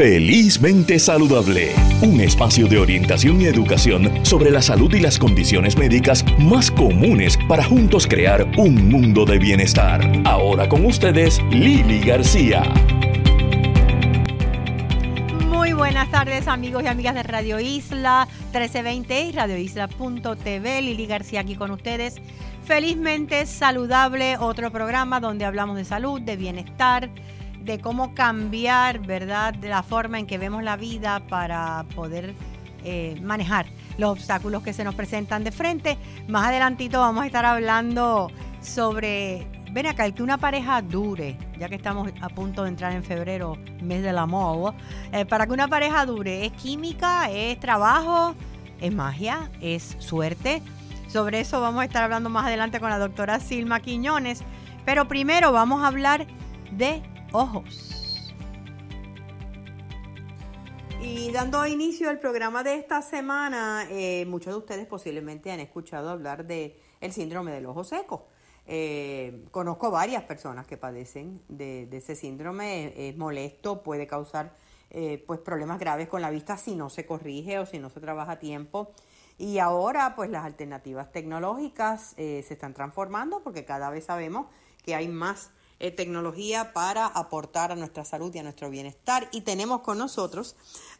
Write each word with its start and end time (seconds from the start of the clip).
Felizmente 0.00 0.98
Saludable, 0.98 1.74
un 2.00 2.22
espacio 2.22 2.66
de 2.66 2.78
orientación 2.78 3.38
y 3.42 3.44
educación 3.44 4.24
sobre 4.24 4.50
la 4.50 4.62
salud 4.62 4.90
y 4.94 5.00
las 5.00 5.18
condiciones 5.18 5.76
médicas 5.76 6.24
más 6.38 6.70
comunes 6.70 7.38
para 7.46 7.62
juntos 7.62 8.06
crear 8.06 8.50
un 8.56 8.88
mundo 8.88 9.26
de 9.26 9.38
bienestar. 9.38 10.00
Ahora 10.24 10.70
con 10.70 10.86
ustedes, 10.86 11.38
Lili 11.50 12.00
García. 12.00 12.62
Muy 15.50 15.74
buenas 15.74 16.10
tardes 16.10 16.48
amigos 16.48 16.82
y 16.82 16.86
amigas 16.86 17.14
de 17.14 17.22
Radio 17.22 17.60
Isla 17.60 18.26
1320 18.54 19.24
y 19.26 19.32
radioisla.tv. 19.32 20.80
Lili 20.80 21.04
García 21.04 21.40
aquí 21.40 21.56
con 21.56 21.72
ustedes. 21.72 22.14
Felizmente 22.64 23.44
Saludable, 23.44 24.38
otro 24.38 24.72
programa 24.72 25.20
donde 25.20 25.44
hablamos 25.44 25.76
de 25.76 25.84
salud, 25.84 26.22
de 26.22 26.38
bienestar 26.38 27.10
de 27.62 27.78
cómo 27.78 28.14
cambiar, 28.14 29.00
¿verdad?, 29.00 29.54
de 29.54 29.68
la 29.68 29.82
forma 29.82 30.18
en 30.18 30.26
que 30.26 30.38
vemos 30.38 30.62
la 30.62 30.76
vida 30.76 31.20
para 31.28 31.84
poder 31.94 32.34
eh, 32.84 33.20
manejar 33.22 33.66
los 33.98 34.10
obstáculos 34.10 34.62
que 34.62 34.72
se 34.72 34.84
nos 34.84 34.94
presentan 34.94 35.44
de 35.44 35.52
frente. 35.52 35.98
Más 36.28 36.46
adelantito 36.46 37.00
vamos 37.00 37.24
a 37.24 37.26
estar 37.26 37.44
hablando 37.44 38.30
sobre, 38.60 39.46
ven 39.72 39.86
acá, 39.86 40.06
el 40.06 40.14
que 40.14 40.22
una 40.22 40.38
pareja 40.38 40.80
dure, 40.80 41.36
ya 41.58 41.68
que 41.68 41.74
estamos 41.74 42.10
a 42.20 42.28
punto 42.30 42.62
de 42.62 42.70
entrar 42.70 42.92
en 42.92 43.04
febrero, 43.04 43.56
mes 43.82 44.02
del 44.02 44.18
amor, 44.18 44.74
eh, 45.12 45.26
para 45.26 45.46
que 45.46 45.52
una 45.52 45.68
pareja 45.68 46.06
dure, 46.06 46.46
¿es 46.46 46.52
química, 46.52 47.30
es 47.30 47.60
trabajo, 47.60 48.34
es 48.80 48.94
magia, 48.94 49.50
es 49.60 49.96
suerte? 49.98 50.62
Sobre 51.08 51.40
eso 51.40 51.60
vamos 51.60 51.82
a 51.82 51.84
estar 51.84 52.04
hablando 52.04 52.30
más 52.30 52.46
adelante 52.46 52.80
con 52.80 52.88
la 52.88 52.98
doctora 52.98 53.40
Silma 53.40 53.80
Quiñones. 53.80 54.42
Pero 54.84 55.08
primero 55.08 55.52
vamos 55.52 55.82
a 55.82 55.88
hablar 55.88 56.26
de 56.70 57.02
ojos. 57.32 58.00
Y 61.02 61.32
dando 61.32 61.66
inicio 61.66 62.10
al 62.10 62.18
programa 62.18 62.62
de 62.62 62.74
esta 62.74 63.00
semana, 63.00 63.86
eh, 63.88 64.26
muchos 64.26 64.52
de 64.52 64.58
ustedes 64.58 64.86
posiblemente 64.86 65.50
han 65.50 65.60
escuchado 65.60 66.10
hablar 66.10 66.46
de 66.46 66.78
el 67.00 67.12
síndrome 67.12 67.52
del 67.52 67.66
ojo 67.66 67.84
seco. 67.84 68.26
Eh, 68.66 69.46
conozco 69.50 69.90
varias 69.90 70.24
personas 70.24 70.66
que 70.66 70.76
padecen 70.76 71.40
de, 71.48 71.88
ese 71.90 72.14
síndrome. 72.14 73.08
Es, 73.08 73.16
molesto, 73.16 73.82
puede 73.82 74.06
causar 74.06 74.54
eh, 74.90 75.24
pues 75.26 75.40
problemas 75.40 75.78
graves 75.80 76.06
con 76.06 76.20
la 76.20 76.30
vista 76.30 76.58
si 76.58 76.74
no 76.74 76.90
se 76.90 77.06
corrige 77.06 77.58
o 77.58 77.64
si 77.64 77.78
no 77.78 77.88
se 77.88 78.00
trabaja 78.00 78.32
a 78.32 78.38
tiempo. 78.38 78.92
Y 79.38 79.58
ahora 79.58 80.14
pues 80.14 80.28
las 80.28 80.44
alternativas 80.44 81.10
tecnológicas 81.12 82.10
se 82.10 82.40
están 82.40 82.74
transformando 82.74 83.42
porque 83.42 83.64
cada 83.64 83.88
vez 83.88 84.04
sabemos 84.04 84.48
que 84.84 84.94
hay 84.94 85.08
más 85.08 85.50
eh, 85.80 85.90
tecnología 85.90 86.74
para 86.74 87.06
aportar 87.06 87.72
a 87.72 87.74
nuestra 87.74 88.04
salud 88.04 88.34
y 88.34 88.38
a 88.38 88.42
nuestro 88.42 88.68
bienestar. 88.68 89.28
Y 89.32 89.40
tenemos 89.40 89.80
con 89.80 89.96
nosotros 89.96 90.54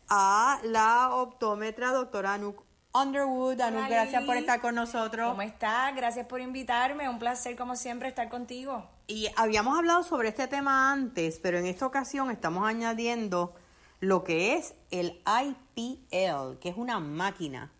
a 0.09 0.59
la 0.65 1.15
optómetra 1.15 1.93
doctora 1.93 2.33
Anuk 2.33 2.65
Underwood. 2.95 3.61
Anuk, 3.61 3.89
gracias 3.89 4.25
por 4.25 4.39
estar 4.39 4.61
con 4.61 4.75
nosotros. 4.75 5.29
¿Cómo 5.29 5.43
estás? 5.43 5.95
Gracias 5.95 6.27
por 6.27 6.41
invitarme. 6.41 7.11
Un 7.11 7.19
placer, 7.19 7.57
como 7.57 7.77
siempre, 7.77 8.09
estar 8.09 8.31
contigo. 8.31 8.89
Y 9.07 9.29
habíamos 9.37 9.79
hablado 9.79 10.03
sobre 10.03 10.31
este 10.31 10.49
tema 10.49 10.91
antes, 10.91 11.39
pero 11.43 11.59
en 11.59 11.67
esta 11.67 11.85
ocasión 11.87 12.31
estamos 12.31 12.67
añadiendo 12.67 13.55
lo 14.01 14.25
que 14.25 14.55
es 14.55 14.75
el 14.91 15.21
IPL, 15.27 16.59
que 16.59 16.71
es 16.71 16.77
una 16.79 17.01
máquina. 17.01 17.71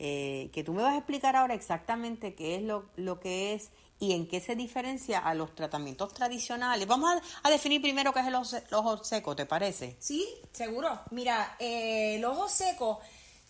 Eh, 0.00 0.50
que 0.52 0.62
tú 0.62 0.74
me 0.74 0.82
vas 0.82 0.94
a 0.94 0.98
explicar 0.98 1.34
ahora 1.34 1.54
exactamente 1.54 2.34
qué 2.34 2.54
es 2.56 2.62
lo, 2.62 2.86
lo 2.96 3.18
que 3.18 3.54
es 3.54 3.72
y 4.00 4.12
en 4.12 4.28
qué 4.28 4.40
se 4.40 4.54
diferencia 4.54 5.18
a 5.18 5.34
los 5.34 5.54
tratamientos 5.54 6.14
tradicionales. 6.14 6.86
Vamos 6.86 7.20
a, 7.42 7.50
definir 7.50 7.82
primero 7.82 8.12
qué 8.12 8.20
es 8.20 8.26
el 8.26 8.34
ojo, 8.34 9.04
seco, 9.04 9.34
¿te 9.34 9.46
parece? 9.46 9.96
Sí, 9.98 10.26
seguro. 10.52 11.00
Mira, 11.10 11.56
eh, 11.58 12.16
el 12.16 12.24
ojo 12.24 12.48
seco, 12.48 13.00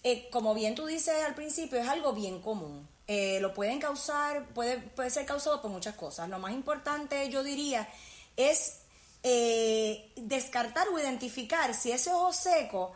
eh, 0.03 0.29
como 0.31 0.55
bien 0.55 0.75
tú 0.75 0.87
dices 0.87 1.23
al 1.25 1.35
principio, 1.35 1.79
es 1.79 1.89
algo 1.89 2.13
bien 2.13 2.41
común. 2.41 2.89
Eh, 3.07 3.39
lo 3.41 3.53
pueden 3.55 3.79
causar, 3.79 4.47
puede, 4.55 4.79
puede 4.79 5.11
ser 5.11 5.27
causado 5.27 5.61
por 5.61 5.70
muchas 5.70 5.95
cosas. 5.95 6.29
Lo 6.29 6.39
más 6.39 6.53
importante, 6.53 7.29
yo 7.31 7.42
diría, 7.42 7.89
es 8.37 8.83
descartar 9.20 10.89
o 10.89 10.98
identificar 10.98 11.75
si 11.75 11.91
ese 11.91 12.11
ojo 12.11 12.33
seco 12.33 12.92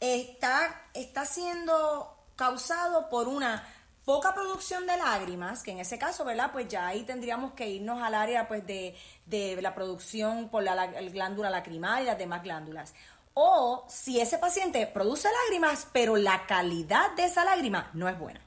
está, 0.00 0.88
está 0.94 1.26
siendo 1.26 2.16
causado 2.36 3.10
por 3.10 3.28
una 3.28 3.66
poca 4.04 4.34
producción 4.34 4.86
de 4.86 4.96
lágrimas, 4.96 5.62
que 5.62 5.70
en 5.70 5.78
ese 5.78 5.98
caso, 5.98 6.24
¿verdad? 6.24 6.50
Pues 6.52 6.68
ya 6.68 6.86
ahí 6.86 7.04
tendríamos 7.04 7.52
que 7.52 7.68
irnos 7.68 8.02
al 8.02 8.14
área 8.14 8.46
pues 8.46 8.66
de, 8.66 8.94
de 9.26 9.60
la 9.62 9.74
producción 9.74 10.48
por 10.48 10.62
la, 10.62 10.86
glándula 10.86 11.50
lacrimal 11.50 12.02
y 12.02 12.06
las 12.06 12.18
demás 12.18 12.42
glándulas. 12.42 12.94
O 13.32 13.84
si 13.88 14.20
ese 14.20 14.38
paciente 14.38 14.86
produce 14.86 15.28
lágrimas, 15.44 15.88
pero 15.92 16.16
la 16.16 16.46
calidad 16.46 17.12
de 17.16 17.24
esa 17.24 17.44
lágrima 17.44 17.90
no 17.94 18.08
es 18.08 18.18
buena. 18.18 18.43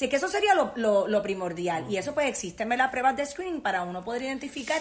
Así 0.00 0.08
que 0.08 0.16
eso 0.16 0.28
sería 0.28 0.54
lo, 0.54 1.06
lo, 1.08 1.22
primordial. 1.22 1.84
Y 1.90 1.98
eso 1.98 2.14
pues 2.14 2.26
existen 2.26 2.70
las 2.70 2.90
pruebas 2.90 3.18
de 3.18 3.26
screening 3.26 3.60
para 3.60 3.82
uno 3.82 4.02
poder 4.02 4.22
identificar 4.22 4.80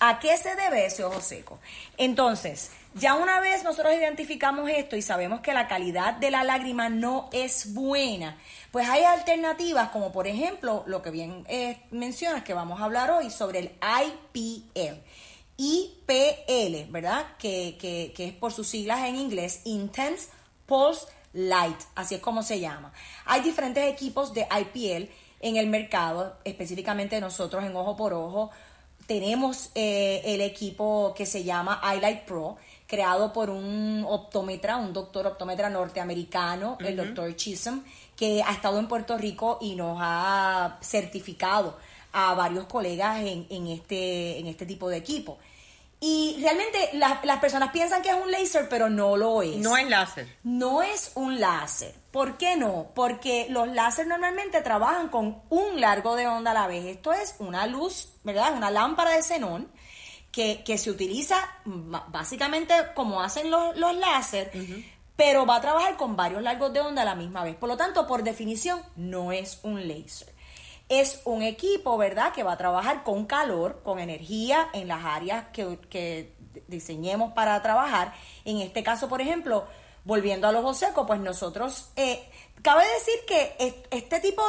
a 0.00 0.18
qué 0.18 0.36
se 0.36 0.56
debe 0.56 0.86
ese 0.86 1.04
ojo 1.04 1.20
seco. 1.20 1.60
Entonces, 1.96 2.72
ya 2.94 3.14
una 3.14 3.38
vez 3.38 3.62
nosotros 3.62 3.94
identificamos 3.94 4.68
esto 4.68 4.96
y 4.96 5.02
sabemos 5.02 5.40
que 5.40 5.54
la 5.54 5.68
calidad 5.68 6.14
de 6.14 6.32
la 6.32 6.42
lágrima 6.42 6.88
no 6.88 7.30
es 7.32 7.74
buena, 7.74 8.38
pues 8.72 8.88
hay 8.88 9.04
alternativas 9.04 9.90
como 9.90 10.10
por 10.10 10.26
ejemplo 10.26 10.82
lo 10.88 11.00
que 11.00 11.12
bien 11.12 11.44
eh, 11.48 11.80
mencionas 11.92 12.42
que 12.42 12.52
vamos 12.52 12.80
a 12.80 12.86
hablar 12.86 13.12
hoy 13.12 13.30
sobre 13.30 13.60
el 13.60 13.72
IPL. 14.02 15.00
IPL, 15.58 16.90
¿verdad? 16.90 17.24
Que, 17.38 17.78
que, 17.80 18.12
que 18.16 18.26
es 18.26 18.32
por 18.32 18.52
sus 18.52 18.66
siglas 18.66 19.04
en 19.04 19.14
inglés, 19.14 19.60
Intense 19.62 20.30
Pulse 20.66 21.06
Light, 21.36 21.78
así 21.94 22.14
es 22.14 22.20
como 22.22 22.42
se 22.42 22.60
llama. 22.60 22.92
Hay 23.26 23.42
diferentes 23.42 23.84
equipos 23.92 24.32
de 24.32 24.46
IPL 24.50 25.10
en 25.40 25.56
el 25.56 25.66
mercado, 25.66 26.38
específicamente 26.44 27.20
nosotros 27.20 27.62
en 27.62 27.76
Ojo 27.76 27.94
por 27.94 28.14
Ojo. 28.14 28.50
Tenemos 29.06 29.70
eh, 29.74 30.22
el 30.24 30.40
equipo 30.40 31.12
que 31.14 31.26
se 31.26 31.44
llama 31.44 31.80
iLight 31.94 32.22
Pro, 32.22 32.56
creado 32.86 33.34
por 33.34 33.50
un 33.50 34.04
optómetra, 34.08 34.78
un 34.78 34.94
doctor 34.94 35.26
optómetra 35.26 35.68
norteamericano, 35.68 36.78
el 36.80 36.96
doctor 36.96 37.36
Chisholm, 37.36 37.84
que 38.16 38.42
ha 38.42 38.52
estado 38.52 38.78
en 38.78 38.88
Puerto 38.88 39.18
Rico 39.18 39.58
y 39.60 39.76
nos 39.76 39.98
ha 40.00 40.78
certificado 40.80 41.76
a 42.12 42.32
varios 42.32 42.64
colegas 42.64 43.20
en, 43.20 43.46
en 43.50 43.66
este, 43.66 44.38
en 44.38 44.46
este 44.46 44.64
tipo 44.64 44.88
de 44.88 44.96
equipo. 44.96 45.36
Y 46.08 46.36
realmente 46.40 46.90
las 46.92 47.40
personas 47.40 47.72
piensan 47.72 48.00
que 48.00 48.10
es 48.10 48.14
un 48.14 48.30
láser, 48.30 48.68
pero 48.68 48.88
no 48.88 49.16
lo 49.16 49.42
es. 49.42 49.56
No 49.56 49.76
es 49.76 49.88
láser. 49.88 50.28
No 50.44 50.80
es 50.80 51.10
un 51.16 51.40
láser. 51.40 51.96
¿Por 52.12 52.38
qué 52.38 52.54
no? 52.54 52.92
Porque 52.94 53.48
los 53.50 53.66
láser 53.66 54.06
normalmente 54.06 54.60
trabajan 54.60 55.08
con 55.08 55.42
un 55.48 55.80
largo 55.80 56.14
de 56.14 56.28
onda 56.28 56.52
a 56.52 56.54
la 56.54 56.68
vez. 56.68 56.84
Esto 56.84 57.12
es 57.12 57.34
una 57.40 57.66
luz, 57.66 58.10
¿verdad? 58.22 58.56
Una 58.56 58.70
lámpara 58.70 59.16
de 59.16 59.22
xenón 59.24 59.68
que, 60.30 60.78
se 60.78 60.92
utiliza 60.92 61.38
básicamente 61.64 62.72
como 62.94 63.20
hacen 63.20 63.50
los, 63.50 63.76
los 63.76 63.96
láser, 63.96 64.52
pero 65.16 65.44
va 65.44 65.56
a 65.56 65.60
trabajar 65.60 65.96
con 65.96 66.14
varios 66.14 66.40
largos 66.40 66.72
de 66.72 66.82
onda 66.82 67.02
a 67.02 67.04
la 67.04 67.16
misma 67.16 67.42
vez. 67.42 67.56
Por 67.56 67.68
lo 67.68 67.76
tanto, 67.76 68.06
por 68.06 68.22
definición, 68.22 68.80
no 68.94 69.32
es 69.32 69.58
un 69.64 69.88
láser. 69.88 70.35
Es 70.88 71.20
un 71.24 71.42
equipo, 71.42 71.96
¿verdad?, 71.98 72.32
que 72.32 72.42
va 72.42 72.52
a 72.52 72.56
trabajar 72.56 73.02
con 73.02 73.26
calor, 73.26 73.80
con 73.82 73.98
energía 73.98 74.68
en 74.72 74.88
las 74.88 75.04
áreas 75.04 75.46
que, 75.52 76.34
diseñemos 76.68 77.32
para 77.32 77.60
trabajar. 77.60 78.14
En 78.44 78.60
este 78.60 78.82
caso, 78.82 79.08
por 79.08 79.20
ejemplo, 79.20 79.66
volviendo 80.04 80.48
al 80.48 80.56
ojo 80.56 80.72
seco, 80.72 81.06
pues 81.06 81.20
nosotros, 81.20 81.90
eh, 81.96 82.28
cabe 82.62 82.84
decir 82.94 83.14
que 83.26 83.84
este 83.90 84.20
tipo 84.20 84.42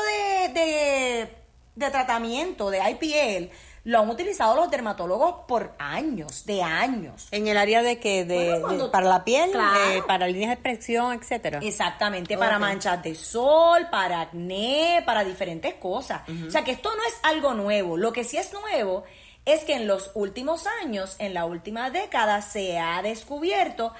de, 0.54 1.30
de 1.76 1.92
tratamiento 1.92 2.70
de 2.70 2.80
IPL 2.92 3.52
lo 3.88 4.00
han 4.00 4.10
utilizado 4.10 4.54
los 4.58 4.70
dermatólogos 4.70 5.46
por 5.48 5.74
años, 5.80 6.46
de 6.46 6.62
años. 6.62 7.30
En 7.32 7.48
el 7.48 7.56
área 7.56 7.82
de 7.82 8.00
que 8.00 8.26
de, 8.26 8.62
para 8.92 9.08
la 9.08 9.24
piel, 9.24 9.50
eh, 9.52 10.04
para 10.06 10.28
líneas 10.28 10.50
de 10.50 10.54
expresión, 10.56 11.14
etcétera. 11.14 11.60
Exactamente, 11.64 12.38
para 12.38 12.60
manchas 12.60 13.02
de 13.02 13.16
sol, 13.16 13.88
para 13.90 14.20
acné, 14.20 15.04
para 15.06 15.24
diferentes 15.24 15.76
cosas. 15.76 16.24
O 16.46 16.52
sea 16.52 16.66
que 16.66 16.72
esto 16.72 16.94
no 16.94 17.02
es 17.04 17.18
algo 17.24 17.54
nuevo. 17.54 17.96
Lo 17.96 18.12
que 18.12 18.26
sí 18.26 18.36
es 18.36 18.52
nuevo 18.52 19.06
es 19.46 19.64
que 19.64 19.76
en 19.76 19.88
los 19.88 20.12
últimos 20.16 20.68
años, 20.84 21.16
en 21.20 21.34
la 21.34 21.46
última 21.46 21.90
década, 21.90 22.42
se 22.42 22.78
ha 22.80 23.02
descubierto 23.02 23.94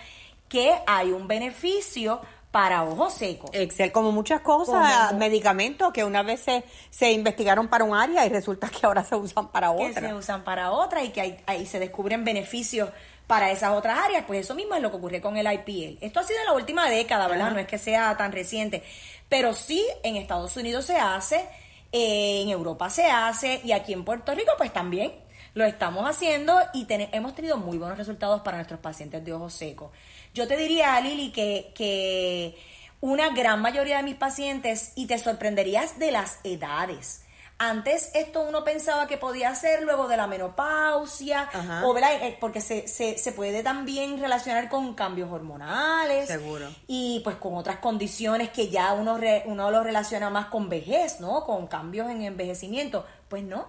que 0.50 0.76
hay 0.86 1.12
un 1.12 1.30
beneficio 1.30 2.20
para 2.52 2.84
ojos 2.84 3.14
secos. 3.14 3.50
Excel, 3.54 3.92
como 3.92 4.12
muchas 4.12 4.42
cosas, 4.42 5.14
medicamentos 5.16 5.92
que 5.92 6.04
una 6.04 6.24
vez 6.24 6.46
se, 6.90 7.12
investigaron 7.12 7.68
para 7.68 7.84
un 7.84 7.96
área 7.96 8.26
y 8.26 8.30
resulta 8.30 8.70
que 8.70 8.86
ahora 8.86 9.04
se 9.04 9.16
usan 9.16 9.50
para 9.50 9.72
otra. 9.72 10.02
Que 10.02 10.08
se 10.08 10.14
usan 10.14 10.44
para 10.44 10.72
otra 10.72 11.04
y 11.04 11.10
que 11.10 11.42
ahí, 11.46 11.66
se 11.66 11.80
descubren 11.80 12.24
beneficios 12.24 12.90
para 13.28 13.52
esas 13.52 13.72
otras 13.72 14.00
áreas, 14.00 14.24
pues 14.26 14.40
eso 14.40 14.56
mismo 14.56 14.76
es 14.76 14.82
lo 14.82 14.90
que 14.90 14.96
ocurre 14.96 15.20
con 15.20 15.36
el 15.36 15.52
IPL. 15.52 15.98
Esto 16.00 16.22
ha 16.22 16.24
sido 16.24 16.40
en 16.40 16.46
la 16.46 16.54
última 16.54 16.90
década, 16.90 17.28
¿verdad? 17.28 17.52
No 17.52 17.60
es 17.60 17.68
que 17.68 17.78
sea 17.78 18.16
tan 18.16 18.32
reciente, 18.32 18.84
pero 19.28 19.54
sí 19.54 19.86
en 20.04 20.16
Estados 20.16 20.56
Unidos 20.56 20.86
se 20.86 20.96
hace, 20.96 21.46
eh, 21.92 22.42
en 22.44 22.50
Europa 22.50 22.90
se 22.90 23.06
hace 23.08 23.60
y 23.66 23.74
aquí 23.74 23.92
en 23.92 24.06
Puerto 24.06 24.34
Rico 24.34 24.54
pues 24.58 24.72
también 24.72 25.12
lo 25.54 25.66
estamos 25.66 26.08
haciendo 26.08 26.58
y 26.74 26.86
hemos 26.90 27.36
tenido 27.36 27.58
muy 27.58 27.78
buenos 27.78 27.98
resultados 27.98 28.42
para 28.42 28.58
nuestros 28.58 28.80
pacientes 28.80 29.26
de 29.26 29.34
ojos 29.34 29.54
secos. 29.54 29.92
Yo 30.38 30.48
te 30.48 30.56
diría, 30.56 31.02
Lili, 31.02 31.32
que, 31.32 31.72
que 31.74 32.56
una 33.02 33.30
gran 33.30 33.60
mayoría 33.60 33.98
de 33.98 34.04
mis 34.04 34.14
pacientes, 34.14 34.92
y 34.94 35.08
te 35.08 35.18
sorprenderías 35.18 35.98
de 35.98 36.12
las 36.12 36.38
edades, 36.44 37.24
antes 37.58 38.12
esto 38.14 38.42
uno 38.42 38.64
pensaba 38.64 39.08
que 39.08 39.18
podía 39.18 39.56
ser 39.56 39.82
luego 39.82 40.08
de 40.08 40.16
la 40.16 40.28
menopausia, 40.28 41.50
o 41.84 41.98
eh, 41.98 42.38
porque 42.40 42.62
se, 42.62 42.88
se, 42.88 43.18
se, 43.18 43.32
puede 43.32 43.64
también 43.64 44.20
relacionar 44.20 44.70
con 44.70 44.94
cambios 44.94 45.32
hormonales. 45.32 46.28
Seguro. 46.28 46.68
Y 46.86 47.22
pues 47.24 47.38
con 47.38 47.56
otras 47.56 47.78
condiciones 47.78 48.50
que 48.52 48.70
ya 48.70 48.94
uno, 48.94 49.18
uno 49.46 49.72
lo 49.72 49.84
relaciona 49.84 50.30
más 50.30 50.46
con 50.48 50.70
vejez, 50.70 51.20
¿no? 51.20 51.46
Con 51.46 51.66
cambios 51.66 52.12
en 52.12 52.22
envejecimiento. 52.22 53.08
Pues 53.28 53.42
no. 53.42 53.66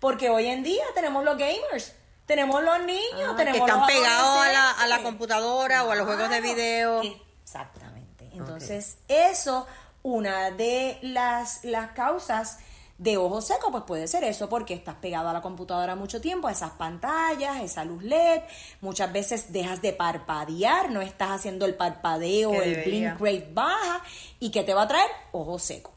Porque 0.00 0.28
hoy 0.28 0.46
en 0.46 0.64
día 0.64 0.82
tenemos 0.96 1.24
los 1.24 1.38
gamers. 1.38 1.94
Tenemos 2.30 2.62
los 2.62 2.78
niños, 2.84 3.28
ah, 3.28 3.34
tenemos 3.36 3.66
que 3.66 3.72
están 3.72 3.86
pegados 3.88 4.38
a 4.38 4.52
la, 4.52 4.70
a 4.70 4.86
la 4.86 5.02
computadora 5.02 5.82
o 5.82 5.90
a 5.90 5.96
los 5.96 6.06
juegos 6.06 6.30
de 6.30 6.40
video. 6.40 7.02
Exactamente. 7.42 8.30
Entonces, 8.32 8.98
eso, 9.08 9.66
una 10.04 10.52
de 10.52 11.00
las, 11.02 11.64
las 11.64 11.90
causas 11.90 12.60
de 12.98 13.16
ojo 13.16 13.40
seco, 13.40 13.72
pues 13.72 13.82
puede 13.82 14.06
ser 14.06 14.22
eso, 14.22 14.48
porque 14.48 14.74
estás 14.74 14.94
pegado 15.00 15.28
a 15.28 15.32
la 15.32 15.42
computadora 15.42 15.96
mucho 15.96 16.20
tiempo, 16.20 16.46
a 16.46 16.52
esas 16.52 16.70
pantallas, 16.70 17.64
esa 17.64 17.84
luz 17.84 18.04
LED, 18.04 18.42
muchas 18.80 19.12
veces 19.12 19.52
dejas 19.52 19.82
de 19.82 19.92
parpadear, 19.92 20.88
no 20.92 21.00
estás 21.00 21.32
haciendo 21.32 21.66
el 21.66 21.74
parpadeo, 21.74 22.62
el 22.62 22.84
blink 22.84 23.18
rate 23.18 23.50
baja, 23.52 24.04
y 24.38 24.52
que 24.52 24.62
te 24.62 24.72
va 24.72 24.82
a 24.82 24.86
traer 24.86 25.10
ojo 25.32 25.58
seco. 25.58 25.90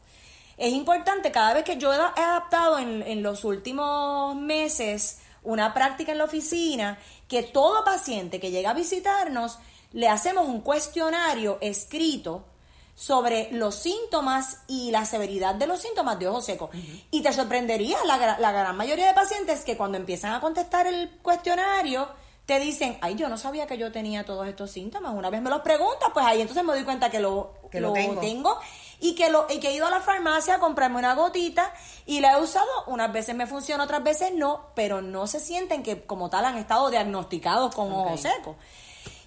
Es 0.56 0.72
importante, 0.72 1.30
cada 1.30 1.54
vez 1.54 1.62
que 1.62 1.76
yo 1.76 1.92
he 1.92 1.96
adaptado 1.96 2.80
en, 2.80 3.02
en 3.02 3.22
los 3.22 3.44
últimos 3.44 4.34
meses 4.34 5.18
una 5.44 5.72
práctica 5.72 6.12
en 6.12 6.18
la 6.18 6.24
oficina, 6.24 6.98
que 7.28 7.42
todo 7.42 7.84
paciente 7.84 8.40
que 8.40 8.50
llega 8.50 8.70
a 8.70 8.74
visitarnos, 8.74 9.58
le 9.92 10.08
hacemos 10.08 10.48
un 10.48 10.60
cuestionario 10.60 11.58
escrito, 11.60 12.44
sobre 12.94 13.48
los 13.50 13.74
síntomas 13.74 14.58
y 14.68 14.90
la 14.90 15.04
severidad 15.04 15.54
de 15.54 15.66
los 15.66 15.80
síntomas 15.80 16.18
de 16.18 16.28
ojo 16.28 16.40
seco. 16.40 16.70
Y 17.10 17.22
te 17.22 17.32
sorprendería 17.32 17.98
la, 18.06 18.38
la, 18.38 18.52
gran 18.52 18.76
mayoría 18.76 19.08
de 19.08 19.14
pacientes 19.14 19.64
que 19.64 19.76
cuando 19.76 19.98
empiezan 19.98 20.32
a 20.32 20.40
contestar 20.40 20.86
el 20.86 21.10
cuestionario, 21.22 22.08
te 22.46 22.60
dicen, 22.60 22.98
ay, 23.00 23.16
yo 23.16 23.28
no 23.28 23.36
sabía 23.36 23.66
que 23.66 23.78
yo 23.78 23.90
tenía 23.90 24.24
todos 24.24 24.46
estos 24.46 24.70
síntomas. 24.70 25.14
Una 25.14 25.30
vez 25.30 25.42
me 25.42 25.50
los 25.50 25.62
preguntas, 25.62 26.10
pues 26.12 26.24
ahí 26.24 26.40
entonces 26.40 26.62
me 26.62 26.72
doy 26.72 26.84
cuenta 26.84 27.10
que 27.10 27.18
lo, 27.18 27.54
que 27.70 27.80
lo, 27.80 27.92
tengo. 27.92 28.58
Y 29.04 29.14
que, 29.14 29.28
lo, 29.28 29.46
y 29.50 29.60
que 29.60 29.68
he 29.68 29.74
ido 29.74 29.86
a 29.86 29.90
la 29.90 30.00
farmacia 30.00 30.54
a 30.54 30.58
comprarme 30.58 30.96
una 30.96 31.14
gotita 31.14 31.70
y 32.06 32.20
la 32.20 32.32
he 32.32 32.42
usado. 32.42 32.66
Unas 32.86 33.12
veces 33.12 33.34
me 33.34 33.46
funciona, 33.46 33.84
otras 33.84 34.02
veces 34.02 34.32
no, 34.32 34.68
pero 34.74 35.02
no 35.02 35.26
se 35.26 35.40
sienten 35.40 35.82
que 35.82 36.06
como 36.06 36.30
tal 36.30 36.46
han 36.46 36.56
estado 36.56 36.88
diagnosticados 36.88 37.74
con 37.74 37.92
ojo 37.92 38.16
seco. 38.16 38.56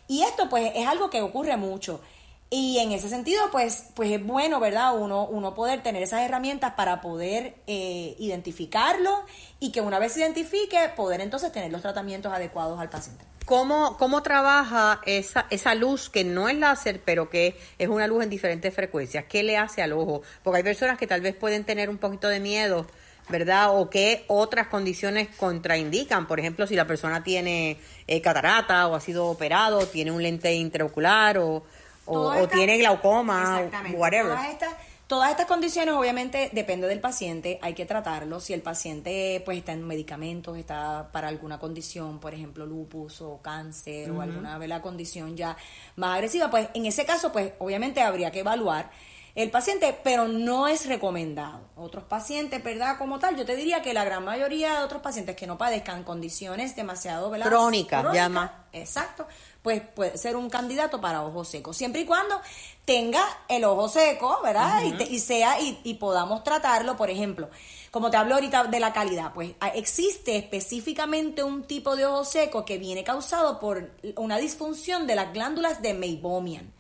Y 0.08 0.24
esto 0.24 0.50
pues 0.50 0.72
es 0.74 0.88
algo 0.88 1.12
que 1.12 1.22
ocurre 1.22 1.58
mucho. 1.58 2.02
Y 2.50 2.80
en 2.80 2.92
ese 2.92 3.08
sentido, 3.08 3.52
pues, 3.52 3.90
pues 3.94 4.10
es 4.10 4.26
bueno, 4.26 4.60
¿verdad? 4.60 4.98
Uno, 4.98 5.28
uno 5.28 5.54
poder 5.54 5.84
tener 5.84 6.02
esas 6.02 6.22
herramientas 6.22 6.74
para 6.74 7.00
poder 7.00 7.58
eh, 7.68 8.16
identificarlo 8.18 9.26
y 9.60 9.72
que 9.72 9.82
una 9.82 10.00
vez 10.00 10.14
se 10.14 10.22
identifique, 10.22 10.90
poder 10.96 11.22
entonces 11.22 11.52
tener 11.52 11.72
los 11.72 11.84
tratamientos 11.84 12.34
adecuados 12.34 12.80
al 12.80 12.90
paciente. 12.90 13.27
¿Cómo, 13.48 13.96
cómo 13.96 14.24
trabaja 14.24 15.00
esa, 15.06 15.46
esa 15.50 15.74
luz 15.74 16.10
que 16.10 16.26
no 16.26 16.50
es 16.50 16.58
láser, 16.58 17.00
pero 17.06 17.30
que 17.30 17.58
es 17.80 17.88
una 17.88 18.06
luz 18.06 18.22
en 18.26 18.30
diferentes 18.30 18.76
frecuencias? 18.76 19.24
¿Qué 19.24 19.42
le 19.42 19.56
hace 19.56 19.82
al 19.82 19.94
ojo? 19.94 20.22
Porque 20.44 20.58
hay 20.58 20.64
personas 20.64 20.98
que 20.98 21.08
tal 21.08 21.22
vez 21.22 21.34
pueden 21.34 21.64
tener 21.64 21.90
un 21.90 21.98
poquito 21.98 22.28
de 22.28 22.42
miedo, 22.42 22.86
¿verdad? 23.30 23.70
O 23.80 23.90
que 23.90 24.26
otras 24.28 24.68
condiciones 24.68 25.30
contraindican. 25.38 26.28
Por 26.28 26.42
ejemplo, 26.42 26.68
si 26.68 26.76
la 26.76 26.86
persona 26.88 27.24
tiene 27.24 27.78
eh, 28.06 28.22
catarata 28.22 28.86
o 28.90 28.96
ha 28.96 29.00
sido 29.00 29.28
operado, 29.28 29.88
tiene 29.88 30.12
un 30.12 30.22
lente 30.22 30.54
intraocular 30.54 31.38
o 31.38 31.64
o, 32.08 32.48
tiene 32.48 32.78
glaucoma, 32.78 33.64
whatever. 33.94 34.34
Todas 34.34 34.50
estas, 34.50 34.74
todas 35.08 35.32
estas 35.32 35.46
condiciones 35.46 35.96
obviamente 35.96 36.50
depende 36.54 36.88
del 36.88 37.00
paciente, 37.00 37.60
hay 37.62 37.74
que 37.74 37.86
tratarlo. 37.86 38.40
Si 38.40 38.54
el 38.54 38.62
paciente 38.62 39.42
pues 39.46 39.58
está 39.60 39.72
en 39.72 39.88
medicamentos, 39.88 40.58
está 40.58 41.10
para 41.12 41.30
alguna 41.30 41.58
condición, 41.60 42.20
por 42.20 42.34
ejemplo 42.34 42.66
lupus 42.66 43.22
o 43.22 43.42
cáncer 43.42 44.12
o 44.12 44.22
alguna 44.22 44.58
la 44.68 44.82
condición 44.82 45.38
ya 45.38 45.56
más 45.96 46.16
agresiva, 46.16 46.50
pues 46.50 46.70
en 46.74 46.86
ese 46.86 47.06
caso 47.06 47.32
pues 47.32 47.54
obviamente 47.60 48.02
habría 48.02 48.32
que 48.32 48.40
evaluar 48.40 48.92
el 49.38 49.52
paciente, 49.52 49.96
pero 50.04 50.28
no 50.28 50.68
es 50.68 50.88
recomendado. 50.88 51.62
Otros 51.76 52.06
pacientes, 52.06 52.64
¿verdad? 52.64 52.98
Como 52.98 53.20
tal, 53.20 53.38
yo 53.38 53.46
te 53.46 53.56
diría 53.56 53.84
que 53.84 53.94
la 53.94 54.04
gran 54.04 54.26
mayoría 54.26 54.80
de 54.80 54.84
otros 54.84 55.04
pacientes 55.04 55.36
que 55.36 55.46
no 55.46 55.60
padezcan 55.60 56.04
condiciones 56.04 56.76
demasiado 56.76 57.30
crónicas, 57.30 58.12
llama. 58.16 58.66
Exacto, 58.74 59.28
pues 59.68 59.82
puede 59.82 60.18
ser 60.18 60.38
un 60.38 60.50
candidato 60.50 61.02
para 61.02 61.26
ojo 61.26 61.44
seco, 61.44 61.74
siempre 61.74 62.00
y 62.00 62.06
cuando 62.06 62.40
tenga 62.86 63.22
el 63.50 63.66
ojo 63.66 63.90
seco, 63.90 64.40
¿verdad? 64.42 64.82
y, 64.82 65.20
sea 65.20 65.60
y, 65.60 65.94
podamos 65.96 66.42
tratarlo, 66.46 66.96
por 66.96 67.10
ejemplo, 67.10 67.50
como 67.92 68.10
te 68.10 68.16
hablo 68.16 68.36
ahorita 68.36 68.64
de 68.64 68.80
la 68.80 68.94
calidad, 68.94 69.34
pues 69.34 69.56
ah, 69.60 69.68
existe 69.68 70.38
específicamente 70.38 71.44
un 71.44 71.64
tipo 71.64 71.98
de 71.98 72.06
ojo 72.06 72.24
seco 72.24 72.64
que 72.64 72.78
viene 72.78 73.04
causado 73.04 73.60
por 73.60 73.92
una 74.16 74.38
disfunción 74.38 75.06
de 75.06 75.16
las 75.16 75.34
glándulas 75.34 75.82
de 75.82 75.94
Meibomian. 75.94 76.72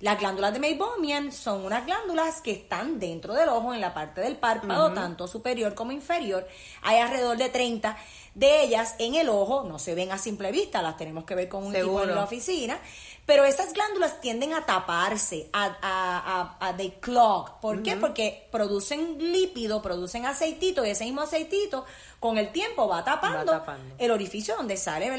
Las 0.00 0.18
glándulas 0.18 0.54
de 0.54 0.60
Meibomian 0.60 1.30
son 1.30 1.64
unas 1.64 1.84
glándulas 1.84 2.40
que 2.40 2.52
están 2.52 2.98
dentro 2.98 3.34
del 3.34 3.50
ojo, 3.50 3.74
en 3.74 3.82
la 3.82 3.92
parte 3.92 4.22
del 4.22 4.36
párpado, 4.36 4.94
tanto 4.94 5.28
superior 5.28 5.74
como 5.74 5.92
inferior. 5.92 6.48
Hay 6.80 6.98
alrededor 6.98 7.36
de 7.36 7.50
30 7.50 7.98
de 8.34 8.62
ellas 8.62 8.94
en 8.98 9.14
el 9.16 9.28
ojo, 9.28 9.64
no 9.64 9.78
se 9.78 9.94
ven 9.94 10.10
a 10.12 10.16
simple 10.16 10.52
vista, 10.52 10.80
las 10.80 10.96
tenemos 10.96 11.24
que 11.24 11.34
ver 11.34 11.48
con 11.48 11.64
un 11.64 11.76
equipo 11.76 12.02
en 12.02 12.14
la 12.14 12.24
oficina, 12.24 12.80
pero 13.26 13.44
esas 13.44 13.74
glándulas 13.74 14.20
tienden 14.20 14.54
a 14.54 14.64
taparse, 14.64 15.50
a, 15.52 15.64
a, 15.64 15.76
a, 15.82 16.68
a 16.68 16.72
de 16.72 16.94
clog. 16.94 17.60
¿Por 17.60 17.82
qué? 17.82 17.96
Porque 17.96 18.48
producen 18.50 19.18
lípido, 19.18 19.82
producen 19.82 20.24
aceitito, 20.24 20.86
y 20.86 20.90
ese 20.90 21.04
mismo 21.04 21.20
aceitito 21.20 21.84
con 22.20 22.38
el 22.38 22.52
tiempo 22.52 22.88
va 22.88 23.04
tapando, 23.04 23.62
el 23.98 24.10
orificio 24.10 24.56
donde 24.56 24.76
sale 24.76 25.10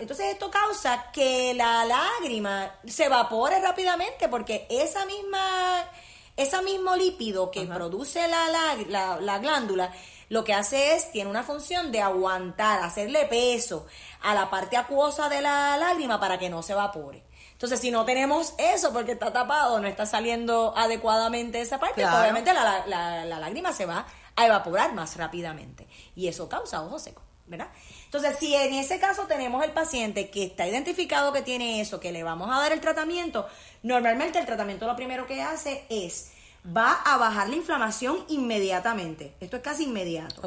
entonces 0.00 0.26
esto 0.32 0.50
causa 0.50 1.10
que 1.12 1.54
la 1.54 1.84
lágrima 1.84 2.74
se 2.86 3.04
evapore 3.04 3.60
rápidamente 3.60 4.09
porque 4.28 4.66
esa 4.70 5.04
misma 5.06 5.88
ese 6.36 6.62
mismo 6.62 6.96
lípido 6.96 7.50
que 7.50 7.66
produce 7.66 8.26
la, 8.26 8.48
la, 8.88 9.20
la, 9.20 9.38
glándula 9.38 9.92
lo 10.28 10.44
que 10.44 10.54
hace 10.54 10.94
es, 10.94 11.10
tiene 11.12 11.28
una 11.28 11.42
función 11.42 11.92
de 11.92 12.00
aguantar, 12.00 12.82
hacerle 12.82 13.26
peso 13.26 13.86
a 14.22 14.32
la 14.34 14.48
parte 14.48 14.76
acuosa 14.76 15.28
de 15.28 15.42
la 15.42 15.76
lágrima 15.76 16.18
para 16.20 16.38
que 16.38 16.48
no 16.48 16.62
se 16.62 16.72
evapore. 16.72 17.24
Entonces, 17.52 17.80
si 17.80 17.90
no 17.90 18.06
tenemos 18.06 18.54
eso 18.56 18.92
porque 18.92 19.12
está 19.12 19.32
tapado, 19.32 19.80
no 19.80 19.86
está 19.86 20.06
saliendo 20.06 20.72
adecuadamente 20.76 21.60
esa 21.60 21.78
parte, 21.78 22.02
pues 22.02 22.14
obviamente 22.14 22.54
la, 22.54 22.86
la, 22.86 23.24
la, 23.26 23.38
lágrima 23.38 23.72
se 23.74 23.84
va 23.84 24.06
a 24.36 24.46
evaporar 24.46 24.94
más 24.94 25.16
rápidamente 25.16 25.86
y 26.14 26.28
eso 26.28 26.48
causa 26.48 26.80
ojo 26.82 26.98
seco, 26.98 27.22
¿verdad? 27.46 27.68
Entonces, 28.12 28.40
si 28.40 28.56
en 28.56 28.74
ese 28.74 28.98
caso 28.98 29.28
tenemos 29.28 29.62
el 29.62 29.70
paciente 29.70 30.30
que 30.30 30.42
está 30.42 30.66
identificado 30.66 31.32
que 31.32 31.42
tiene 31.42 31.80
eso, 31.80 32.00
que 32.00 32.10
le 32.10 32.24
vamos 32.24 32.50
a 32.50 32.58
dar 32.58 32.72
el 32.72 32.80
tratamiento, 32.80 33.46
normalmente 33.84 34.40
el 34.40 34.46
tratamiento 34.46 34.88
lo 34.88 34.96
primero 34.96 35.28
que 35.28 35.40
hace 35.40 35.84
es 35.88 36.32
va 36.66 36.92
a 37.04 37.18
bajar 37.18 37.48
la 37.48 37.54
inflamación 37.54 38.24
inmediatamente. 38.26 39.34
Esto 39.38 39.58
es 39.58 39.62
casi 39.62 39.84
inmediato. 39.84 40.42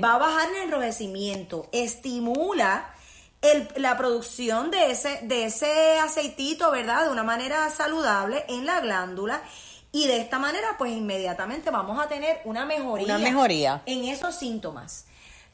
Va 0.00 0.14
a 0.14 0.18
bajar 0.18 0.48
el 0.50 0.62
enrojecimiento, 0.62 1.68
estimula 1.72 2.94
la 3.74 3.96
producción 3.96 4.70
de 4.70 4.92
ese, 4.92 5.18
de 5.22 5.46
ese 5.46 5.98
aceitito, 5.98 6.70
¿verdad? 6.70 7.06
De 7.06 7.10
una 7.10 7.24
manera 7.24 7.68
saludable 7.70 8.44
en 8.48 8.64
la 8.64 8.78
glándula 8.78 9.42
y 9.90 10.06
de 10.06 10.20
esta 10.20 10.38
manera, 10.38 10.76
pues 10.78 10.92
inmediatamente 10.92 11.70
vamos 11.70 11.98
a 11.98 12.06
tener 12.06 12.42
una 12.44 12.64
mejoría, 12.64 13.06
una 13.06 13.18
mejoría. 13.18 13.82
en 13.86 14.04
esos 14.04 14.36
síntomas. 14.36 15.06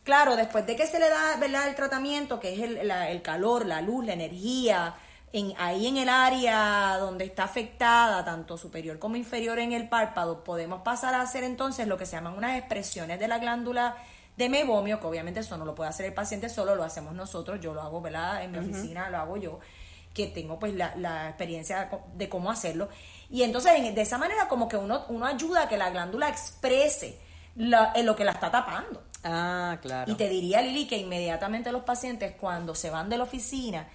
Claro, 0.05 0.37
después 0.37 0.67
de 0.67 0.77
que 0.77 0.87
se 0.87 0.99
le 0.99 1.09
da 1.09 1.37
¿verdad? 1.39 1.67
el 1.67 1.75
tratamiento, 1.75 2.39
que 2.39 2.53
es 2.53 2.61
el, 2.61 2.91
el 2.91 3.23
calor, 3.23 3.65
la 3.65 3.81
luz, 3.81 4.05
la 4.05 4.13
energía, 4.13 4.95
en, 5.33 5.55
ahí 5.59 5.87
en 5.87 5.97
el 5.97 6.11
área 6.11 6.99
donde 6.99 7.25
está 7.25 7.45
afectada, 7.45 8.23
tanto 8.23 8.59
superior 8.59 8.99
como 8.99 9.17
inferior 9.17 9.59
en 9.59 9.73
el 9.73 9.89
párpado, 9.89 10.45
podemos 10.45 10.83
pasar 10.83 11.15
a 11.15 11.23
hacer 11.23 11.43
entonces 11.43 11.89
lo 11.89 11.97
que 11.97 12.05
se 12.05 12.13
llaman 12.13 12.35
unas 12.35 12.59
expresiones 12.59 13.19
de 13.19 13.27
la 13.29 13.39
glándula 13.39 13.97
de 14.37 14.49
mebomio, 14.51 15.01
que 15.01 15.07
obviamente 15.07 15.41
eso 15.41 15.57
no 15.57 15.65
lo 15.65 15.75
puede 15.75 15.89
hacer 15.89 16.07
el 16.07 16.13
paciente 16.13 16.51
solo, 16.51 16.75
lo 16.75 16.85
hacemos 16.85 17.15
nosotros, 17.15 17.59
yo 17.61 17.73
lo 17.73 17.81
hago, 17.81 18.03
¿verdad? 18.03 18.45
En 18.45 18.53
mi 18.53 18.59
oficina 18.59 19.09
lo 19.09 19.19
hago 19.19 19.39
yo, 19.39 19.59
que 20.13 20.27
tengo 20.27 20.59
pues 20.59 20.75
la, 20.75 20.95
la 20.97 21.31
experiencia 21.31 21.89
de 22.15 22.29
cómo 22.29 22.51
hacerlo. 22.51 22.91
Y 23.31 23.43
entonces 23.43 23.73
de 23.95 24.03
esa 24.03 24.19
manera 24.19 24.49
como 24.49 24.69
que 24.69 24.77
uno, 24.77 25.07
uno 25.09 25.25
ayuda 25.25 25.63
a 25.63 25.69
que 25.69 25.79
la 25.79 25.89
glándula 25.91 26.29
exprese 26.29 27.19
en 27.57 28.07
lo 28.07 28.15
que 28.15 28.25
la 28.25 28.33
está 28.33 28.51
tapando. 28.51 29.03
Ah, 29.25 29.79
claro. 29.81 30.13
Y 30.13 30.15
te 30.15 30.29
diría, 30.29 30.61
Lili, 30.63 30.87
que 30.87 30.99
inmediatamente 30.99 31.73
los 31.73 31.83
pacientes 31.83 32.35
cuando 32.39 32.75
se 32.75 32.91
van 32.91 33.09
de 33.09 33.17
la 33.17 33.25
oficina, 33.25 33.89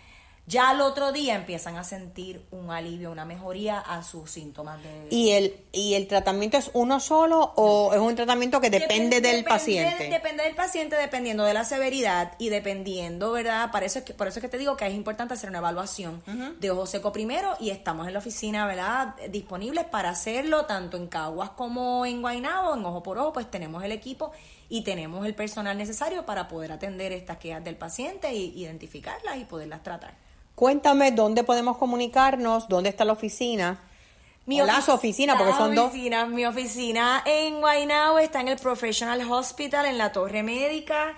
ya 0.50 0.72
al 0.72 0.82
otro 0.82 1.12
día 1.12 1.36
empiezan 1.36 1.78
a 1.78 1.84
sentir 1.84 2.44
un 2.50 2.72
alivio, 2.72 3.12
una 3.12 3.24
mejoría 3.24 3.80
a 3.80 4.02
sus 4.02 4.32
síntomas 4.32 4.82
de... 4.82 5.08
¿Y 5.12 5.30
el, 5.30 5.56
y 5.72 5.94
el 5.94 6.08
tratamiento 6.08 6.58
es 6.58 6.72
uno 6.74 7.00
solo 7.00 7.54
o 7.56 7.94
es 7.94 8.00
un 8.00 8.16
tratamiento 8.16 8.60
que 8.60 8.72
depende, 8.72 9.22
del 9.22 9.44
paciente? 9.44 10.10
Depende 10.10 10.44
del 10.44 10.56
paciente, 10.56 10.96
dependiendo 10.96 11.44
de 11.44 11.54
la 11.54 11.66
severidad 11.66 12.32
y 12.40 12.50
dependiendo, 12.50 13.32
¿verdad? 13.32 13.70
Por 13.70 13.84
eso, 13.84 14.00
es 14.00 14.06
que, 14.06 14.16
por 14.16 14.28
eso 14.28 14.40
es 14.40 14.42
que 14.42 14.50
te 14.50 14.58
digo 14.58 14.76
que 14.76 14.88
es 14.88 14.94
importante 14.96 15.36
hacer 15.36 15.52
una 15.52 15.60
evaluación 15.60 16.24
de 16.60 16.72
ojo 16.72 16.88
seco 16.88 17.12
primero 17.12 17.56
y 17.60 17.70
estamos 17.70 18.08
en 18.08 18.14
la 18.14 18.20
oficina, 18.20 18.66
¿verdad? 18.66 19.16
Disponibles 19.30 19.86
para 19.86 20.10
hacerlo 20.10 20.66
tanto 20.66 20.98
en 20.98 21.06
Caguas 21.06 21.52
como 21.52 22.08
en 22.08 22.22
Guaynabo, 22.22 22.74
en 22.74 22.84
ojo 22.84 23.04
por 23.04 23.20
ojo, 23.20 23.34
pues 23.34 23.52
tenemos 23.52 23.84
el 23.84 23.92
equipo 23.92 24.32
y 24.70 24.84
tenemos 24.84 25.26
el 25.26 25.34
personal 25.34 25.78
necesario 25.78 26.26
para 26.26 26.48
poder 26.48 26.72
atender 26.72 27.12
estas 27.12 27.38
quejas 27.38 27.64
del 27.64 27.76
paciente 27.76 28.30
e 28.30 28.36
identificarlas 28.36 29.38
y 29.38 29.46
poderlas 29.46 29.84
tratar. 29.84 30.14
Cuéntame 30.56 31.12
dónde 31.12 31.44
podemos 31.44 31.78
comunicarnos, 31.78 32.68
dónde 32.70 32.90
está 32.90 33.04
la 33.06 33.14
oficina. 33.14 33.82
Mi 34.46 34.58
las 34.62 34.90
oficinas, 34.90 35.38
porque 35.38 35.54
son 35.54 35.76
dos. 35.76 35.94
Mi 36.30 36.46
oficina 36.46 37.22
en 37.26 37.60
Guaynabo 37.60 38.20
está 38.20 38.42
en 38.42 38.48
el 38.48 38.58
Professional 38.58 39.22
Hospital, 39.32 39.86
en 39.86 39.98
la 39.98 40.12
Torre 40.12 40.42
Médica. 40.44 41.16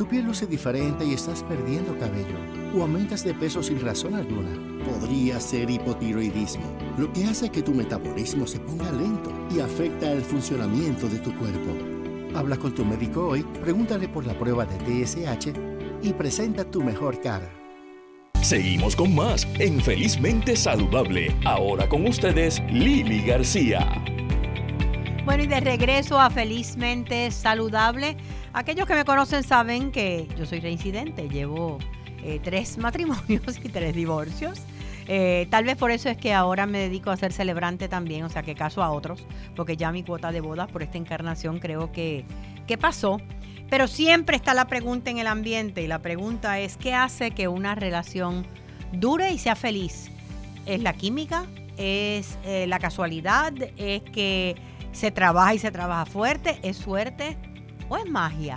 Tu 0.00 0.08
piel 0.08 0.24
luce 0.24 0.46
diferente 0.46 1.04
y 1.04 1.12
estás 1.12 1.42
perdiendo 1.42 1.94
cabello 1.98 2.38
o 2.74 2.80
aumentas 2.80 3.22
de 3.22 3.34
peso 3.34 3.62
sin 3.62 3.78
razón 3.82 4.14
alguna. 4.14 4.48
Podría 4.82 5.38
ser 5.38 5.68
hipotiroidismo, 5.68 6.64
lo 6.96 7.12
que 7.12 7.26
hace 7.26 7.50
que 7.50 7.60
tu 7.60 7.74
metabolismo 7.74 8.46
se 8.46 8.60
ponga 8.60 8.90
lento 8.92 9.30
y 9.54 9.60
afecta 9.60 10.10
el 10.10 10.22
funcionamiento 10.22 11.06
de 11.06 11.18
tu 11.18 11.36
cuerpo. 11.36 11.76
Habla 12.34 12.56
con 12.56 12.74
tu 12.74 12.82
médico 12.82 13.28
hoy, 13.28 13.42
pregúntale 13.62 14.08
por 14.08 14.26
la 14.26 14.32
prueba 14.32 14.64
de 14.64 15.04
TSH 15.04 15.52
y 16.02 16.14
presenta 16.14 16.64
tu 16.64 16.82
mejor 16.82 17.20
cara. 17.20 17.52
Seguimos 18.40 18.96
con 18.96 19.14
más 19.14 19.46
en 19.58 19.82
Felizmente 19.82 20.56
Saludable. 20.56 21.36
Ahora 21.44 21.86
con 21.90 22.06
ustedes, 22.06 22.62
Lili 22.70 23.20
García. 23.20 24.02
Bueno, 25.26 25.42
y 25.42 25.46
de 25.46 25.60
regreso 25.60 26.18
a 26.18 26.30
Felizmente 26.30 27.30
Saludable. 27.30 28.16
Aquellos 28.52 28.86
que 28.86 28.94
me 28.94 29.04
conocen 29.04 29.44
saben 29.44 29.92
que 29.92 30.26
yo 30.36 30.44
soy 30.44 30.60
reincidente, 30.60 31.28
llevo 31.28 31.78
eh, 32.22 32.40
tres 32.42 32.78
matrimonios 32.78 33.58
y 33.62 33.68
tres 33.68 33.94
divorcios. 33.94 34.60
Eh, 35.06 35.48
tal 35.50 35.64
vez 35.64 35.76
por 35.76 35.90
eso 35.90 36.08
es 36.08 36.16
que 36.16 36.32
ahora 36.32 36.66
me 36.66 36.78
dedico 36.78 37.10
a 37.10 37.16
ser 37.16 37.32
celebrante 37.32 37.88
también, 37.88 38.24
o 38.24 38.28
sea 38.28 38.42
que 38.42 38.54
caso 38.54 38.82
a 38.82 38.90
otros, 38.90 39.26
porque 39.56 39.76
ya 39.76 39.90
mi 39.90 40.04
cuota 40.04 40.30
de 40.30 40.40
bodas 40.40 40.70
por 40.70 40.82
esta 40.82 40.98
encarnación 40.98 41.58
creo 41.58 41.90
que, 41.92 42.24
que 42.66 42.78
pasó. 42.78 43.20
Pero 43.68 43.86
siempre 43.86 44.36
está 44.36 44.52
la 44.52 44.66
pregunta 44.66 45.10
en 45.10 45.18
el 45.18 45.28
ambiente 45.28 45.82
y 45.82 45.86
la 45.86 46.00
pregunta 46.00 46.58
es, 46.58 46.76
¿qué 46.76 46.92
hace 46.92 47.30
que 47.30 47.46
una 47.46 47.76
relación 47.76 48.46
dure 48.92 49.32
y 49.32 49.38
sea 49.38 49.54
feliz? 49.54 50.10
¿Es 50.66 50.82
la 50.82 50.92
química? 50.92 51.46
¿Es 51.76 52.36
eh, 52.44 52.66
la 52.66 52.80
casualidad? 52.80 53.52
¿Es 53.76 54.02
que 54.02 54.56
se 54.90 55.12
trabaja 55.12 55.54
y 55.54 55.58
se 55.60 55.70
trabaja 55.70 56.04
fuerte? 56.04 56.58
¿Es 56.62 56.76
suerte? 56.76 57.36
¿O 57.90 57.96
es 57.96 58.08
magia? 58.08 58.56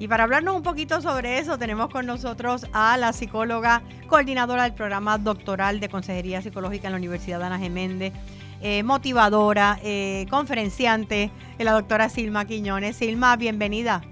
Y 0.00 0.08
para 0.08 0.24
hablarnos 0.24 0.56
un 0.56 0.64
poquito 0.64 1.00
sobre 1.00 1.38
eso, 1.38 1.56
tenemos 1.58 1.88
con 1.90 2.06
nosotros 2.06 2.66
a 2.72 2.96
la 2.96 3.12
psicóloga 3.12 3.82
coordinadora 4.08 4.64
del 4.64 4.74
programa 4.74 5.16
doctoral 5.16 5.78
de 5.78 5.88
Consejería 5.88 6.42
Psicológica 6.42 6.88
en 6.88 6.94
la 6.94 6.98
Universidad 6.98 7.38
de 7.38 7.44
Ana 7.44 7.60
Geméndez, 7.60 8.12
eh, 8.60 8.82
motivadora, 8.82 9.78
eh, 9.84 10.26
conferenciante, 10.28 11.30
la 11.60 11.70
doctora 11.70 12.08
Silma 12.08 12.46
Quiñones. 12.46 12.96
Silma, 12.96 13.36
bienvenida. 13.36 14.02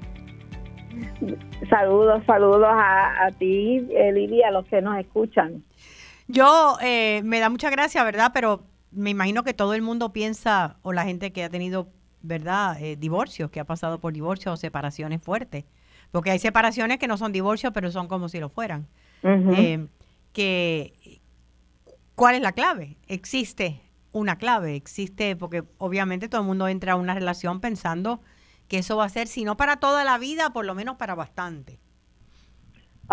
Saludos, 1.68 2.22
saludos 2.24 2.68
a, 2.70 3.28
ti, 3.36 3.84
eh, 3.90 4.12
Lidia, 4.12 4.48
a 4.48 4.50
los 4.52 4.64
que 4.66 4.80
nos 4.80 4.96
escuchan. 4.96 5.64
Yo, 6.28 6.76
me 6.80 7.40
da 7.40 7.50
mucha 7.50 7.68
gracia, 7.68 8.04
¿verdad? 8.04 8.30
Pero 8.32 8.62
me 8.92 9.10
imagino 9.10 9.42
que 9.42 9.54
todo 9.54 9.74
el 9.74 9.82
mundo 9.82 10.12
piensa, 10.12 10.76
o 10.82 10.92
la 10.92 11.02
gente 11.02 11.32
que 11.32 11.42
ha 11.42 11.50
tenido 11.50 11.88
¿verdad? 12.22 12.80
Eh, 12.80 12.96
divorcios, 12.96 13.50
que 13.50 13.60
ha 13.60 13.64
pasado 13.64 14.00
por 14.00 14.12
divorcios 14.12 14.54
o 14.54 14.56
separaciones 14.56 15.22
fuertes. 15.22 15.64
Porque 16.10 16.30
hay 16.30 16.38
separaciones 16.38 16.98
que 16.98 17.08
no 17.08 17.16
son 17.16 17.32
divorcios, 17.32 17.72
pero 17.72 17.90
son 17.90 18.08
como 18.08 18.28
si 18.28 18.38
lo 18.38 18.48
fueran. 18.48 18.86
Eh, 19.22 19.86
que, 20.32 21.20
¿Cuál 22.14 22.34
es 22.34 22.42
la 22.42 22.52
clave? 22.52 22.98
Existe 23.06 23.80
una 24.12 24.36
clave, 24.36 24.76
existe, 24.76 25.36
porque 25.36 25.64
obviamente 25.78 26.28
todo 26.28 26.42
el 26.42 26.46
mundo 26.46 26.68
entra 26.68 26.92
a 26.92 26.96
una 26.96 27.14
relación 27.14 27.60
pensando 27.60 28.20
que 28.68 28.78
eso 28.78 28.96
va 28.96 29.04
a 29.04 29.08
ser, 29.08 29.26
si 29.26 29.44
no 29.44 29.56
para 29.56 29.76
toda 29.78 30.04
la 30.04 30.18
vida, 30.18 30.50
por 30.50 30.64
lo 30.64 30.74
menos 30.74 30.96
para 30.96 31.14
bastante. 31.14 31.80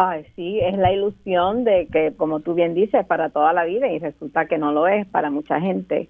Ay, 0.02 0.26
sí, 0.34 0.62
es 0.62 0.78
la 0.78 0.94
ilusión 0.94 1.66
de 1.66 1.90
que, 1.92 2.14
como 2.16 2.40
tú 2.40 2.54
bien 2.54 2.74
dices, 2.74 3.06
para 3.06 3.32
toda 3.32 3.52
la 3.52 3.66
vida 3.66 3.90
y 3.90 4.00
resulta 4.00 4.46
que 4.46 4.58
no 4.58 4.72
lo 4.72 4.88
es 4.88 5.06
para 5.08 5.30
mucha 5.30 5.60
gente, 5.60 6.08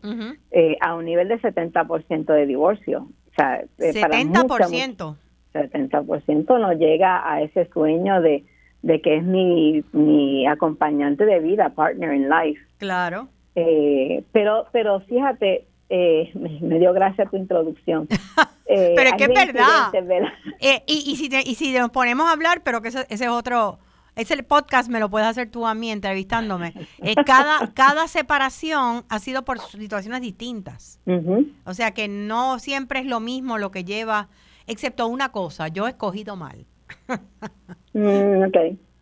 eh, 0.51 0.77
a 0.79 0.93
un 0.93 1.05
nivel 1.05 1.27
de 1.27 1.41
70% 1.41 2.25
de 2.25 2.45
divorcio. 2.45 3.07
O 3.31 3.33
sea, 3.35 3.63
70%. 3.79 5.15
Eh, 5.55 5.69
70% 5.71 6.59
no 6.59 6.73
llega 6.73 7.27
a 7.27 7.41
ese 7.41 7.65
sueño 7.73 8.21
de, 8.21 8.45
de 8.83 9.01
que 9.01 9.17
es 9.17 9.23
mi, 9.23 9.83
mi 9.91 10.45
acompañante 10.45 11.25
de 11.25 11.39
vida, 11.39 11.69
partner 11.69 12.13
in 12.13 12.29
life. 12.29 12.61
Claro. 12.77 13.27
Eh, 13.55 14.23
pero, 14.31 14.67
pero 14.71 14.99
fíjate, 14.99 15.65
eh, 15.89 16.31
me, 16.35 16.77
dio 16.77 16.93
gracia 16.93 17.25
tu 17.25 17.37
introducción. 17.37 18.07
Eh, 18.71 18.93
pero 18.95 19.09
es 19.09 19.15
que 19.15 19.23
es 19.23 19.33
verdad. 20.07 20.29
Eh, 20.61 20.83
y, 20.87 21.03
y, 21.07 21.15
si 21.15 21.29
y 21.45 21.55
si 21.55 21.71
nos 21.71 21.89
ponemos 21.89 22.27
a 22.27 22.33
hablar, 22.33 22.61
pero 22.63 22.81
que 22.81 22.89
ese, 22.89 23.05
es 23.09 23.27
otro, 23.27 23.79
ese 24.15 24.43
podcast 24.43 24.89
me 24.89 24.99
lo 24.99 25.09
puedes 25.09 25.27
hacer 25.27 25.49
tú 25.49 25.65
a 25.65 25.73
mí 25.73 25.89
entrevistándome. 25.89 26.73
cada, 27.25 27.73
cada 27.73 28.07
separación 28.07 29.05
ha 29.09 29.19
sido 29.19 29.43
por 29.43 29.59
situaciones 29.59 30.21
distintas. 30.21 30.99
O 31.65 31.73
sea 31.73 31.91
que 31.91 32.07
no 32.07 32.59
siempre 32.59 32.99
es 32.99 33.05
lo 33.05 33.19
mismo 33.21 33.57
lo 33.57 33.71
que 33.71 33.85
lleva, 33.85 34.27
excepto 34.67 35.07
una 35.07 35.31
cosa, 35.31 35.69
yo 35.69 35.87
he 35.87 35.91
escogido 35.91 36.35
mal. 36.35 36.65
Mm, 37.93 38.43
ok. 38.47 38.57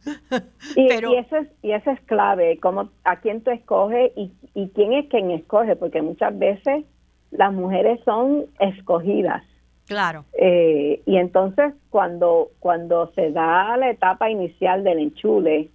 Y, 0.78 0.84
y, 0.84 1.16
eso 1.18 1.36
es, 1.36 1.48
y 1.62 1.72
eso 1.74 1.92
es 1.92 2.00
clave, 2.02 2.60
como 2.62 2.90
a 3.04 3.20
quién 3.20 3.42
tú 3.42 3.52
escoges 3.52 4.14
y, 4.16 4.32
y 4.54 4.70
quién 4.70 4.94
es 4.94 5.10
quien 5.10 5.32
escoge, 5.32 5.76
porque 5.76 6.02
muchas 6.02 6.38
veces 6.40 6.86
las 7.32 7.52
mujeres 7.52 8.00
son 8.06 8.46
escogidas. 8.60 9.44
Claro. 9.88 10.26
Eh, 10.34 11.02
y 11.06 11.18
entonces 11.18 11.74
cuando, 11.90 12.50
cuando 12.60 13.12
se 13.16 13.32
da 13.32 13.76
la 13.78 13.90
etapa 13.90 14.30
inicial 14.30 14.84
del 14.84 15.00
enchule, 15.00 15.70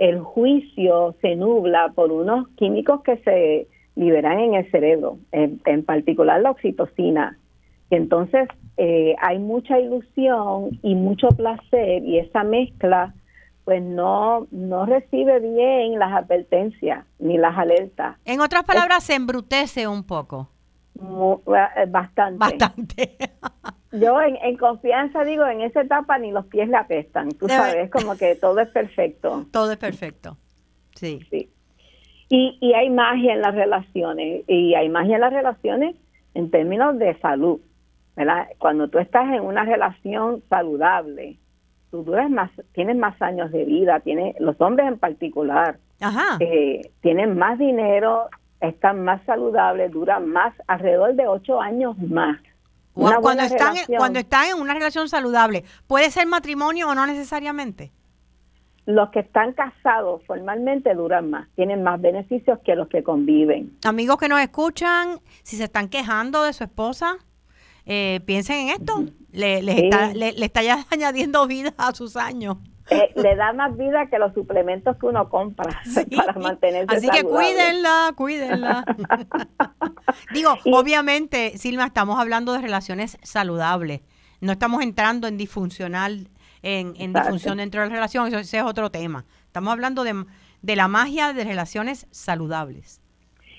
el 0.00 0.20
juicio 0.20 1.14
se 1.20 1.36
nubla 1.36 1.92
por 1.94 2.10
unos 2.10 2.48
químicos 2.56 3.02
que 3.02 3.18
se 3.18 3.68
liberan 3.94 4.40
en 4.40 4.54
el 4.54 4.70
cerebro, 4.70 5.18
en, 5.32 5.60
en 5.66 5.84
particular 5.84 6.40
la 6.40 6.50
oxitocina. 6.50 7.38
Y 7.90 7.96
entonces 7.96 8.48
eh, 8.78 9.14
hay 9.20 9.38
mucha 9.38 9.78
ilusión 9.78 10.78
y 10.82 10.94
mucho 10.94 11.28
placer 11.28 12.02
y 12.04 12.18
esa 12.18 12.42
mezcla 12.42 13.14
pues 13.64 13.82
no, 13.82 14.48
no 14.50 14.86
recibe 14.86 15.38
bien 15.40 15.98
las 15.98 16.12
advertencias 16.12 17.04
ni 17.18 17.38
las 17.38 17.56
alertas. 17.56 18.16
En 18.24 18.40
otras 18.40 18.64
palabras, 18.64 19.04
se 19.04 19.14
embrutece 19.14 19.86
un 19.86 20.02
poco. 20.04 20.48
Eh, 21.02 21.86
bastante. 21.88 22.38
Bastante. 22.38 23.16
Yo 23.92 24.20
en, 24.20 24.56
confianza 24.56 25.24
digo, 25.24 25.46
en 25.46 25.60
esa 25.60 25.82
etapa 25.82 26.18
ni 26.18 26.30
los 26.30 26.46
pies 26.46 26.68
le 26.68 26.76
apestan, 26.76 27.30
tú 27.32 27.48
sabes, 27.48 27.90
como 27.90 28.16
que 28.16 28.36
todo 28.36 28.60
es 28.60 28.68
perfecto. 28.68 29.46
Todo 29.50 29.72
es 29.72 29.78
perfecto, 29.78 30.38
sí. 30.94 31.20
Sí. 31.30 31.50
Y, 32.30 32.56
y 32.60 32.72
hay 32.72 32.88
magia 32.88 33.34
en 33.34 33.42
las 33.42 33.54
relaciones, 33.54 34.44
y 34.48 34.74
hay 34.74 34.88
magia 34.88 35.16
en 35.16 35.20
las 35.20 35.32
relaciones 35.32 35.96
en 36.34 36.50
términos 36.50 36.98
de 36.98 37.18
salud. 37.20 37.60
¿verdad? 38.16 38.48
Cuando 38.58 38.88
tú 38.88 38.98
estás 38.98 39.32
en 39.32 39.40
una 39.40 39.64
relación 39.64 40.42
saludable, 40.48 41.38
tú 41.90 42.04
duras 42.04 42.30
más, 42.30 42.50
tienes 42.72 42.96
más 42.96 43.20
años 43.22 43.50
de 43.52 43.64
vida, 43.64 44.00
tienes, 44.00 44.38
los 44.38 44.60
hombres 44.60 44.88
en 44.88 44.98
particular, 44.98 45.78
eh, 46.40 46.90
tienen 47.00 47.38
más 47.38 47.58
dinero, 47.58 48.28
están 48.62 49.04
más 49.04 49.22
saludables, 49.26 49.90
duran 49.92 50.28
más, 50.28 50.54
alrededor 50.66 51.14
de 51.14 51.26
ocho 51.26 51.60
años 51.60 51.98
más. 51.98 52.38
cuando, 52.94 53.42
están, 53.42 53.76
cuando 53.96 54.18
están 54.18 54.46
en 54.48 54.60
una 54.60 54.72
relación 54.72 55.08
saludable, 55.08 55.64
¿puede 55.86 56.10
ser 56.10 56.26
matrimonio 56.26 56.88
o 56.88 56.94
no 56.94 57.06
necesariamente? 57.06 57.92
los 58.84 59.10
que 59.10 59.20
están 59.20 59.52
casados 59.52 60.22
formalmente 60.26 60.92
duran 60.94 61.30
más, 61.30 61.48
tienen 61.54 61.82
más 61.82 62.00
beneficios 62.00 62.58
que 62.64 62.74
los 62.74 62.88
que 62.88 63.02
conviven. 63.02 63.78
Amigos 63.84 64.16
que 64.16 64.28
nos 64.28 64.40
escuchan, 64.40 65.20
si 65.44 65.56
se 65.56 65.64
están 65.64 65.88
quejando 65.88 66.42
de 66.42 66.52
su 66.52 66.64
esposa, 66.64 67.16
eh, 67.86 68.20
piensen 68.26 68.68
en 68.68 68.68
esto. 68.70 69.04
Le, 69.30 69.58
está, 69.58 70.12
le, 70.12 70.44
está 70.44 70.62
ya 70.62 70.84
añadiendo 70.90 71.46
vida 71.46 71.72
a 71.76 71.94
sus 71.94 72.16
años. 72.16 72.56
Eh, 72.92 73.12
le 73.16 73.36
da 73.36 73.52
más 73.52 73.76
vida 73.76 74.06
que 74.06 74.18
los 74.18 74.34
suplementos 74.34 74.96
que 74.98 75.06
uno 75.06 75.28
compra 75.28 75.80
para 76.16 76.32
mantenerse 76.34 76.96
Así 76.96 77.08
que 77.08 77.24
cuídenla, 77.24 78.12
cuídenla. 78.16 78.84
Digo, 80.34 80.56
obviamente, 80.72 81.56
Silma, 81.58 81.86
estamos 81.86 82.18
hablando 82.18 82.52
de 82.52 82.60
relaciones 82.60 83.18
saludables. 83.22 84.02
No 84.40 84.52
estamos 84.52 84.82
entrando 84.82 85.28
en 85.28 85.38
disfuncional 85.38 86.28
en, 86.62 86.94
en 86.98 87.12
disfunción 87.12 87.58
dentro 87.58 87.80
de 87.80 87.88
la 87.88 87.94
relación, 87.94 88.28
eso, 88.28 88.38
ese 88.38 88.58
es 88.58 88.64
otro 88.64 88.90
tema. 88.90 89.24
Estamos 89.46 89.72
hablando 89.72 90.04
de, 90.04 90.24
de 90.62 90.76
la 90.76 90.88
magia 90.88 91.32
de 91.32 91.44
relaciones 91.44 92.06
saludables. 92.10 93.00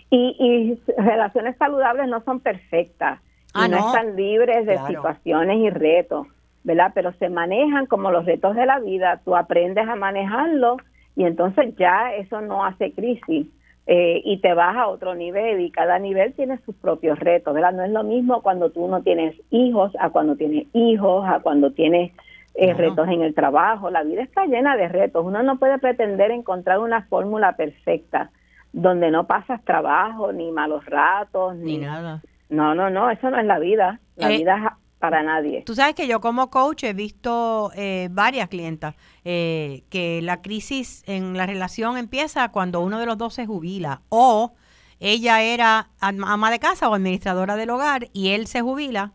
Y, 0.09 0.35
y 0.39 0.91
relaciones 1.01 1.57
saludables 1.57 2.07
no 2.07 2.23
son 2.23 2.39
perfectas, 2.39 3.19
ah, 3.53 3.67
no, 3.67 3.87
están 3.87 4.15
libres 4.15 4.65
de 4.65 4.77
situaciones 4.85 5.57
y 5.57 5.69
retos, 5.69 6.27
¿verdad? 6.63 6.91
Pero 6.93 7.13
se 7.13 7.29
manejan 7.29 7.85
como 7.85 8.11
los 8.11 8.25
retos 8.25 8.55
de 8.55 8.65
la 8.65 8.79
vida, 8.79 9.21
tú 9.23 9.35
aprendes 9.35 9.87
a 9.87 9.95
manejarlo 9.95 10.77
y 11.15 11.25
entonces 11.25 11.75
ya 11.77 12.13
eso 12.13 12.41
no 12.41 12.65
hace 12.65 12.91
crisis. 12.91 13.47
Eh, 13.85 14.21
y 14.23 14.37
te 14.37 14.53
vas 14.53 14.77
a 14.77 14.87
otro 14.87 15.13
nivel 15.13 15.59
y 15.59 15.69
cada 15.69 15.99
nivel 15.99 16.31
tiene 16.33 16.57
sus 16.59 16.73
propios 16.75 17.19
retos, 17.19 17.53
¿verdad? 17.53 17.73
No 17.73 17.83
es 17.83 17.91
lo 17.91 18.03
mismo 18.03 18.41
cuando 18.41 18.69
tú 18.69 18.87
no 18.87 19.01
tienes 19.01 19.35
hijos 19.49 19.91
a 19.99 20.09
cuando 20.09 20.37
tienes 20.37 20.67
hijos, 20.71 21.25
a 21.27 21.41
cuando 21.41 21.71
tienes 21.71 22.13
eh, 22.55 22.73
retos 22.73 23.09
en 23.09 23.23
el 23.23 23.35
trabajo. 23.35 23.89
La 23.89 24.03
vida 24.03 24.23
está 24.23 24.45
llena 24.45 24.77
de 24.77 24.87
retos. 24.87 25.25
Uno 25.25 25.43
no 25.43 25.57
puede 25.57 25.79
pretender 25.79 26.31
encontrar 26.31 26.79
una 26.79 27.01
fórmula 27.03 27.57
perfecta 27.57 28.31
donde 28.71 29.11
no 29.11 29.27
pasas 29.27 29.61
trabajo, 29.65 30.31
ni 30.31 30.51
malos 30.51 30.85
ratos, 30.85 31.55
ni, 31.57 31.77
nada. 31.77 32.21
No, 32.49 32.73
no, 32.73 32.89
no, 32.89 33.09
eso 33.09 33.29
no 33.29 33.37
es 33.37 33.45
la 33.45 33.59
vida. 33.59 33.99
La 34.15 34.31
eh, 34.31 34.37
vida 34.37 34.57
es 34.57 34.82
para 35.03 35.21
nadie. 35.21 35.63
Tú 35.65 35.75
sabes 35.75 35.95
que 35.95 36.07
yo 36.07 36.21
como 36.21 36.49
coach 36.49 36.85
he 36.85 36.93
visto 36.93 37.73
eh, 37.75 38.07
varias 38.09 38.47
clientas 38.47 38.95
que 39.21 40.21
la 40.23 40.41
crisis 40.41 41.03
en 41.07 41.35
la 41.35 41.45
relación 41.45 41.97
empieza 41.97 42.47
cuando 42.53 42.79
uno 42.79 42.99
de 42.99 43.05
los 43.05 43.17
dos 43.17 43.33
se 43.33 43.45
jubila 43.45 44.01
o 44.07 44.53
ella 45.01 45.41
era 45.41 45.89
ama 45.99 46.51
de 46.51 46.59
casa 46.59 46.87
o 46.87 46.93
administradora 46.93 47.57
del 47.57 47.71
hogar 47.71 48.07
y 48.13 48.29
él 48.29 48.47
se 48.47 48.61
jubila 48.61 49.11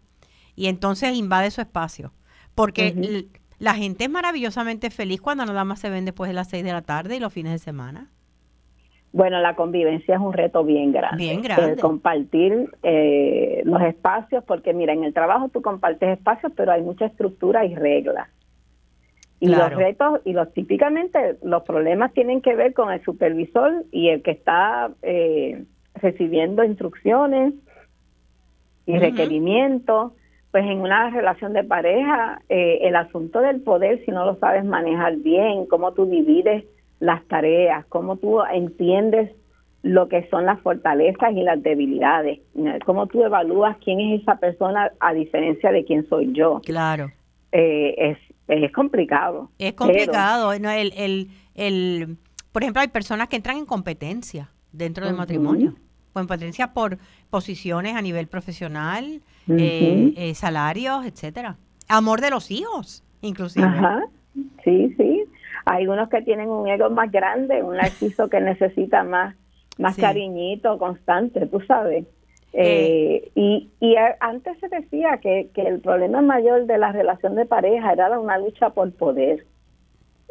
y 0.55 0.67
entonces 0.67 1.17
invade 1.17 1.51
su 1.51 1.63
espacio. 1.63 2.13
Porque 2.55 3.27
la 3.59 3.75
gente 3.75 4.05
es 4.05 4.11
maravillosamente 4.11 4.91
feliz 4.91 5.23
cuando 5.23 5.47
nada 5.47 5.65
más 5.65 5.81
se 5.81 5.89
ven 5.89 6.05
después 6.05 6.29
de 6.29 6.35
las 6.35 6.51
6 6.51 6.65
de 6.65 6.73
la 6.73 6.83
tarde 6.83 7.17
y 7.17 7.19
los 7.19 7.33
fines 7.33 7.53
de 7.53 7.61
semana. 7.61 8.11
Bueno, 9.13 9.41
la 9.41 9.55
convivencia 9.57 10.17
es 10.17 10.21
un 10.21 10.33
reto 10.33 10.65
bien 10.65 10.93
grande. 10.93 11.17
Bien 11.17 11.43
grande. 11.43 11.73
El 11.73 11.81
compartir 11.81 12.71
eh, 12.83 13.63
los 13.65 13.81
espacios, 13.83 14.45
porque 14.45 14.75
mira, 14.75 14.93
en 14.93 15.05
el 15.05 15.15
trabajo 15.15 15.49
tú 15.49 15.63
compartes 15.63 16.19
espacios, 16.19 16.53
pero 16.55 16.73
hay 16.73 16.83
mucha 16.83 17.07
estructura 17.07 17.65
y 17.65 17.75
reglas. 17.75 18.29
Y 19.41 19.47
los 19.49 19.73
retos, 19.73 20.21
y 20.25 20.33
los 20.33 20.53
típicamente 20.53 21.37
los 21.45 21.63
problemas 21.63 22.13
tienen 22.13 22.43
que 22.43 22.57
ver 22.57 22.75
con 22.75 22.91
el 22.91 23.03
supervisor 23.05 23.85
y 23.93 24.09
el 24.09 24.23
que 24.23 24.33
está 24.33 24.91
eh, 25.03 25.65
recibiendo 25.95 26.65
instrucciones 26.65 27.55
y 28.85 28.99
requerimientos 28.99 30.13
pues 30.51 30.65
en 30.65 30.81
una 30.81 31.11
relación 31.11 31.53
de 31.53 31.63
pareja, 31.63 32.41
eh, 32.49 32.79
el 32.83 32.97
asunto 32.97 33.41
del 33.41 33.61
poder, 33.61 34.03
si 34.05 34.11
no 34.11 34.25
lo 34.25 34.37
sabes 34.37 34.65
manejar 34.65 35.17
bien, 35.17 35.67
cómo 35.67 35.93
tú 35.93 36.07
divides 36.07 36.65
las 37.01 37.25
tareas, 37.27 37.85
cómo 37.87 38.17
tú 38.17 38.41
entiendes 38.43 39.31
lo 39.83 40.09
que 40.09 40.29
son 40.29 40.45
las 40.45 40.61
fortalezas 40.61 41.33
y 41.33 41.43
las 41.43 41.63
debilidades, 41.63 42.41
cómo 42.85 43.07
tú 43.07 43.23
evalúas 43.23 43.77
quién 43.85 44.01
es 44.01 44.23
esa 44.23 44.37
persona 44.37 44.91
a 45.01 45.13
diferencia 45.13 45.71
de 45.71 45.85
quién 45.85 46.09
soy 46.09 46.33
yo. 46.33 46.61
Claro. 46.65 47.11
Eh, 47.53 47.95
es, 47.97 48.19
es 48.49 48.73
complicado. 48.73 49.51
Es 49.59 49.75
complicado. 49.75 50.53
el, 50.53 50.93
el, 50.97 51.29
el, 51.55 52.17
por 52.53 52.63
ejemplo, 52.63 52.83
hay 52.83 52.89
personas 52.89 53.29
que 53.29 53.37
entran 53.37 53.57
en 53.57 53.67
competencia 53.67 54.51
dentro 54.73 55.07
del 55.07 55.15
matrimonio 55.15 55.75
competencia 56.19 56.73
por 56.73 56.99
posiciones 57.31 57.95
a 57.95 58.03
nivel 58.03 58.27
profesional, 58.27 59.23
eh, 59.49 60.13
eh, 60.17 60.35
salarios, 60.35 61.07
etcétera. 61.07 61.57
Amor 61.89 62.21
de 62.21 62.31
los 62.31 62.51
hijos, 62.51 63.05
inclusive. 63.21 63.67
Ajá. 63.67 64.03
Sí, 64.65 64.95
sí. 64.97 65.18
Hay 65.71 65.87
unos 65.87 66.09
que 66.09 66.23
tienen 66.23 66.49
un 66.49 66.67
ego 66.67 66.89
más 66.91 67.11
grande, 67.13 67.63
un 67.63 67.77
narciso 67.83 68.29
que 68.29 68.41
necesita 68.41 69.05
más, 69.05 69.37
más 69.79 69.97
cariñito 69.97 70.79
constante, 70.79 71.47
tú 71.47 71.61
sabes. 71.61 72.07
Eh, 72.55 73.31
y, 73.35 73.69
y 73.79 73.95
antes 74.21 74.59
se 74.59 74.69
decía 74.69 75.19
que, 75.19 75.51
que 75.55 75.63
el 75.63 75.81
problema 75.81 76.23
mayor 76.23 76.65
de 76.65 76.79
la 76.79 76.93
relación 76.93 77.35
de 77.35 77.45
pareja 77.45 77.93
era 77.93 78.19
una 78.19 78.39
lucha 78.39 78.71
por 78.71 78.91
poder. 78.93 79.45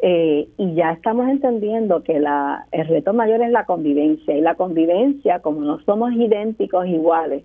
Eh, 0.00 0.48
y 0.56 0.74
ya 0.74 0.92
estamos 0.92 1.28
entendiendo 1.28 2.02
que 2.02 2.20
la, 2.20 2.66
el 2.70 2.86
reto 2.86 3.12
mayor 3.12 3.42
es 3.42 3.50
la 3.50 3.64
convivencia 3.64 4.36
y 4.36 4.40
la 4.40 4.54
convivencia, 4.54 5.40
como 5.40 5.60
no 5.60 5.80
somos 5.80 6.12
idénticos 6.12 6.86
iguales, 6.86 7.42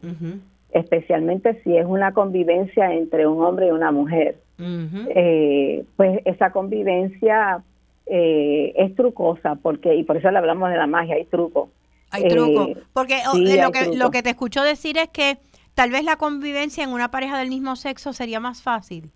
especialmente 0.72 1.62
si 1.64 1.76
es 1.76 1.86
una 1.86 2.14
convivencia 2.14 2.94
entre 2.94 3.26
un 3.26 3.44
hombre 3.44 3.68
y 3.68 3.72
una 3.72 3.92
mujer, 3.92 4.36
eh, 4.60 5.84
pues 5.96 6.22
esa 6.26 6.52
convivencia 6.52 7.64
eh, 8.06 8.74
es 8.76 8.96
trucosa, 8.96 9.56
porque 9.56 9.96
y 9.96 10.04
por 10.04 10.18
eso 10.18 10.30
le 10.32 10.38
hablamos 10.38 10.70
de 10.70 10.78
la 10.78 10.88
magia, 10.88 11.16
hay 11.16 11.26
truco. 11.26 11.70
Hay 12.12 12.28
truco, 12.28 12.70
porque 12.94 13.22
oh, 13.32 13.38
lo, 13.38 13.72
que, 13.72 13.98
lo 13.98 14.12
que 14.12 14.22
te 14.22 14.30
escucho 14.30 14.62
decir 14.62 14.98
es 14.98 15.10
que 15.10 15.38
tal 15.74 15.90
vez 15.90 16.04
la 16.04 16.18
convivencia 16.18 16.84
en 16.84 16.92
una 16.92 17.10
pareja 17.10 17.40
del 17.40 17.50
mismo 17.50 17.76
sexo 17.76 18.14
sería 18.14 18.40
más 18.40 18.62
fácil. 18.62 19.12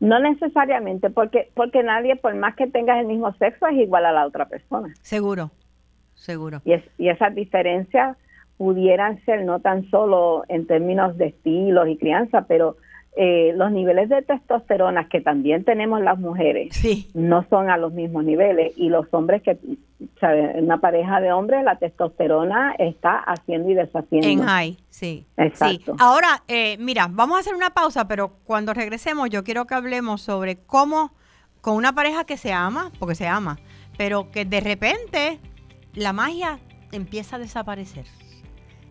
No 0.00 0.20
necesariamente, 0.20 1.10
porque 1.10 1.50
porque 1.54 1.82
nadie, 1.82 2.14
por 2.14 2.34
más 2.36 2.54
que 2.54 2.68
tengas 2.68 3.00
el 3.00 3.06
mismo 3.06 3.32
sexo, 3.34 3.66
es 3.66 3.78
igual 3.78 4.06
a 4.06 4.12
la 4.12 4.26
otra 4.26 4.48
persona. 4.48 4.94
Seguro, 5.02 5.50
seguro. 6.14 6.62
Y, 6.64 6.74
es, 6.74 6.84
y 6.98 7.08
esas 7.08 7.34
diferencias 7.34 8.16
pudieran 8.58 9.24
ser 9.24 9.44
no 9.44 9.60
tan 9.60 9.88
solo 9.90 10.44
en 10.48 10.66
términos 10.66 11.16
de 11.18 11.26
estilos 11.26 11.88
y 11.88 11.96
crianza, 11.96 12.42
pero 12.46 12.76
eh, 13.20 13.52
los 13.56 13.72
niveles 13.72 14.08
de 14.08 14.22
testosterona 14.22 15.08
que 15.08 15.20
también 15.20 15.64
tenemos 15.64 16.00
las 16.00 16.20
mujeres 16.20 16.70
no 17.14 17.44
son 17.50 17.68
a 17.68 17.76
los 17.76 17.92
mismos 17.92 18.22
niveles 18.22 18.72
y 18.76 18.90
los 18.90 19.06
hombres 19.10 19.42
que, 19.42 19.58
una 20.54 20.78
pareja 20.78 21.20
de 21.20 21.32
hombres 21.32 21.64
la 21.64 21.80
testosterona 21.80 22.76
está 22.78 23.18
haciendo 23.18 23.70
y 23.70 23.74
deshaciendo. 23.74 24.28
En 24.28 24.46
high, 24.46 24.76
sí. 24.88 25.26
Exacto. 25.36 25.96
Ahora, 25.98 26.44
eh, 26.46 26.76
mira, 26.78 27.08
vamos 27.10 27.38
a 27.38 27.40
hacer 27.40 27.56
una 27.56 27.70
pausa, 27.70 28.06
pero 28.06 28.34
cuando 28.44 28.72
regresemos 28.72 29.28
yo 29.30 29.42
quiero 29.42 29.66
que 29.66 29.74
hablemos 29.74 30.20
sobre 30.20 30.54
cómo 30.54 31.10
con 31.60 31.74
una 31.74 31.92
pareja 31.92 32.22
que 32.22 32.36
se 32.36 32.52
ama, 32.52 32.92
porque 33.00 33.16
se 33.16 33.26
ama, 33.26 33.58
pero 33.96 34.30
que 34.30 34.44
de 34.44 34.60
repente 34.60 35.40
la 35.92 36.12
magia 36.12 36.60
empieza 36.92 37.34
a 37.34 37.40
desaparecer. 37.40 38.04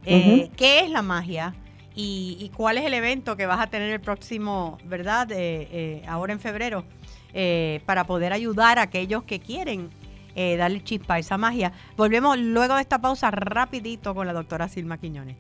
Eh, 0.06 0.50
¿Qué 0.58 0.82
es 0.82 0.90
la 0.90 1.02
magia? 1.02 1.56
Y, 2.00 2.52
cuál 2.56 2.78
es 2.78 2.86
el 2.86 2.94
evento 2.94 3.36
que 3.36 3.48
vas 3.48 3.60
a 3.60 3.68
tener 3.68 3.92
el 3.92 4.00
próximo, 4.00 4.78
¿verdad? 4.86 5.28
Eh, 5.32 6.04
ahora 6.08 6.32
en 6.32 6.40
febrero, 6.40 6.86
eh, 7.34 7.82
para 7.86 8.06
poder 8.06 8.34
ayudar 8.34 8.80
a 8.80 8.84
aquellos 8.84 9.24
que 9.24 9.40
quieren 9.40 9.90
eh, 10.36 10.56
darle 10.56 10.84
chispa 10.84 11.16
a 11.16 11.20
esa 11.20 11.38
magia. 11.38 11.74
Volvemos 11.96 12.38
luego 12.38 12.76
de 12.76 12.82
esta 12.82 13.00
pausa 13.00 13.32
rapidito 13.32 14.14
con 14.14 14.28
la 14.28 14.34
doctora 14.34 14.70
Silma 14.70 15.00
Quiñones. 15.00 15.36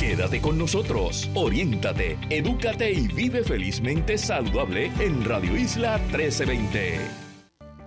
Quédate 0.00 0.40
con 0.40 0.58
nosotros, 0.58 1.30
oriéntate, 1.34 2.16
edúcate 2.30 2.90
y 2.90 3.06
vive 3.08 3.44
felizmente 3.44 4.16
saludable 4.16 4.90
en 4.98 5.24
Radio 5.24 5.54
Isla 5.56 5.98
1320. 5.98 7.27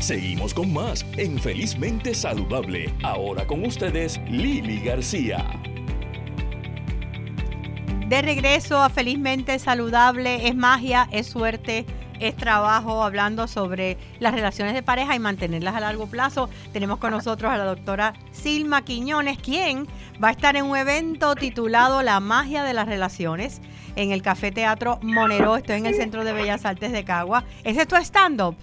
Seguimos 0.00 0.52
con 0.52 0.72
más 0.72 1.06
en 1.16 1.38
Felizmente 1.38 2.14
Saludable. 2.14 2.92
Ahora 3.02 3.46
con 3.46 3.64
ustedes, 3.64 4.20
Lili 4.28 4.80
García. 4.80 5.44
De 8.08 8.20
regreso 8.20 8.82
a 8.82 8.90
Felizmente 8.90 9.58
Saludable, 9.58 10.48
es 10.48 10.54
magia, 10.54 11.08
es 11.12 11.28
suerte 11.28 11.86
es 12.22 12.36
trabajo 12.36 13.02
hablando 13.02 13.48
sobre 13.48 13.98
las 14.20 14.32
relaciones 14.32 14.74
de 14.74 14.82
pareja 14.82 15.14
y 15.16 15.18
mantenerlas 15.18 15.74
a 15.74 15.80
largo 15.80 16.06
plazo. 16.06 16.48
Tenemos 16.72 16.98
con 16.98 17.10
nosotros 17.10 17.50
a 17.50 17.58
la 17.58 17.64
doctora 17.64 18.14
Silma 18.30 18.84
Quiñones, 18.84 19.38
quien 19.38 19.88
va 20.22 20.28
a 20.28 20.30
estar 20.30 20.56
en 20.56 20.66
un 20.66 20.76
evento 20.76 21.34
titulado 21.34 22.02
La 22.02 22.20
magia 22.20 22.62
de 22.62 22.74
las 22.74 22.86
relaciones 22.86 23.60
en 23.96 24.12
el 24.12 24.22
Café 24.22 24.52
Teatro 24.52 25.00
Monero. 25.02 25.56
Estoy 25.56 25.78
en 25.78 25.86
el 25.86 25.94
Centro 25.94 26.24
de 26.24 26.32
Bellas 26.32 26.64
Artes 26.64 26.92
de 26.92 27.04
Cagua. 27.04 27.44
¿Ese 27.64 27.82
es 27.82 27.88
tu 27.88 27.96
stand-up? 27.96 28.56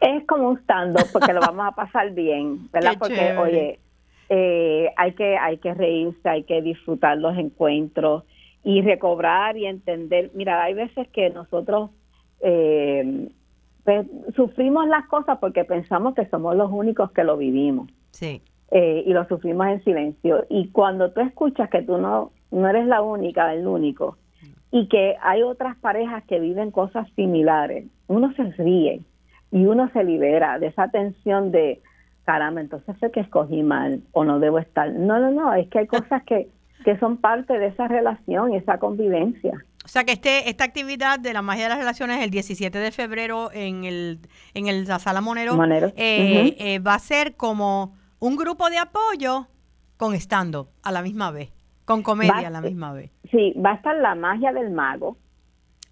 Es 0.00 0.24
como 0.26 0.50
un 0.50 0.58
stand-up 0.58 1.06
porque 1.12 1.32
lo 1.32 1.40
vamos 1.40 1.66
a 1.66 1.72
pasar 1.72 2.12
bien, 2.12 2.68
¿verdad? 2.72 2.94
porque, 2.98 3.36
oye, 3.36 3.80
eh, 4.28 4.92
hay, 4.96 5.12
que, 5.12 5.36
hay 5.36 5.58
que 5.58 5.74
reírse, 5.74 6.28
hay 6.28 6.44
que 6.44 6.62
disfrutar 6.62 7.18
los 7.18 7.36
encuentros 7.36 8.24
y 8.64 8.82
recobrar 8.82 9.56
y 9.56 9.66
entender. 9.66 10.30
Mira, 10.34 10.62
hay 10.62 10.74
veces 10.74 11.08
que 11.08 11.30
nosotros 11.30 11.90
eh, 12.40 13.28
pues, 13.84 14.06
sufrimos 14.36 14.86
las 14.86 15.06
cosas 15.06 15.38
porque 15.38 15.64
pensamos 15.64 16.14
que 16.14 16.26
somos 16.26 16.56
los 16.56 16.70
únicos 16.70 17.10
que 17.12 17.24
lo 17.24 17.36
vivimos. 17.36 17.90
Sí. 18.10 18.42
Eh, 18.70 19.02
y 19.06 19.12
lo 19.14 19.26
sufrimos 19.26 19.66
en 19.68 19.82
silencio. 19.82 20.44
Y 20.50 20.68
cuando 20.68 21.10
tú 21.12 21.20
escuchas 21.22 21.70
que 21.70 21.82
tú 21.82 21.96
no, 21.96 22.32
no 22.50 22.68
eres 22.68 22.86
la 22.86 23.00
única, 23.00 23.54
el 23.54 23.66
único, 23.66 24.18
y 24.70 24.88
que 24.88 25.16
hay 25.22 25.42
otras 25.42 25.76
parejas 25.78 26.22
que 26.24 26.38
viven 26.38 26.70
cosas 26.70 27.08
similares, 27.16 27.86
uno 28.08 28.32
se 28.34 28.44
ríe 28.62 29.00
y 29.50 29.66
uno 29.66 29.90
se 29.92 30.04
libera 30.04 30.58
de 30.58 30.68
esa 30.68 30.88
tensión 30.88 31.50
de, 31.50 31.80
caramba, 32.28 32.60
entonces 32.60 32.94
sé 33.00 33.10
que 33.10 33.20
escogí 33.20 33.62
mal 33.62 34.02
o 34.12 34.22
no 34.22 34.38
debo 34.38 34.58
estar. 34.58 34.92
No, 34.92 35.18
no, 35.18 35.30
no, 35.30 35.54
es 35.54 35.66
que 35.70 35.78
hay 35.78 35.86
cosas 35.86 36.22
que, 36.24 36.50
que 36.84 36.98
son 36.98 37.16
parte 37.16 37.58
de 37.58 37.68
esa 37.68 37.88
relación 37.88 38.52
y 38.52 38.56
esa 38.56 38.78
convivencia. 38.78 39.54
O 39.82 39.88
sea 39.88 40.04
que 40.04 40.12
este, 40.12 40.50
esta 40.50 40.64
actividad 40.64 41.18
de 41.18 41.32
la 41.32 41.40
magia 41.40 41.62
de 41.62 41.68
las 41.70 41.78
relaciones 41.78 42.22
el 42.22 42.28
17 42.28 42.76
de 42.76 42.92
febrero 42.92 43.50
en 43.54 43.84
el 43.84 44.18
en 44.52 44.66
el, 44.66 44.84
la 44.84 44.98
sala 44.98 45.22
Monero, 45.22 45.56
eh, 45.96 46.54
eh, 46.58 46.78
va 46.80 46.96
a 46.96 46.98
ser 46.98 47.34
como 47.34 47.96
un 48.18 48.36
grupo 48.36 48.68
de 48.68 48.76
apoyo 48.76 49.46
con 49.96 50.12
estando 50.12 50.68
a 50.82 50.92
la 50.92 51.00
misma 51.00 51.30
vez, 51.30 51.50
con 51.86 52.02
comedia 52.02 52.48
a 52.48 52.50
la 52.50 52.60
misma 52.60 52.92
vez. 52.92 53.10
Sí, 53.30 53.54
va 53.54 53.70
a 53.70 53.74
estar 53.76 53.96
la 53.96 54.14
magia 54.14 54.52
del 54.52 54.70
mago. 54.70 55.16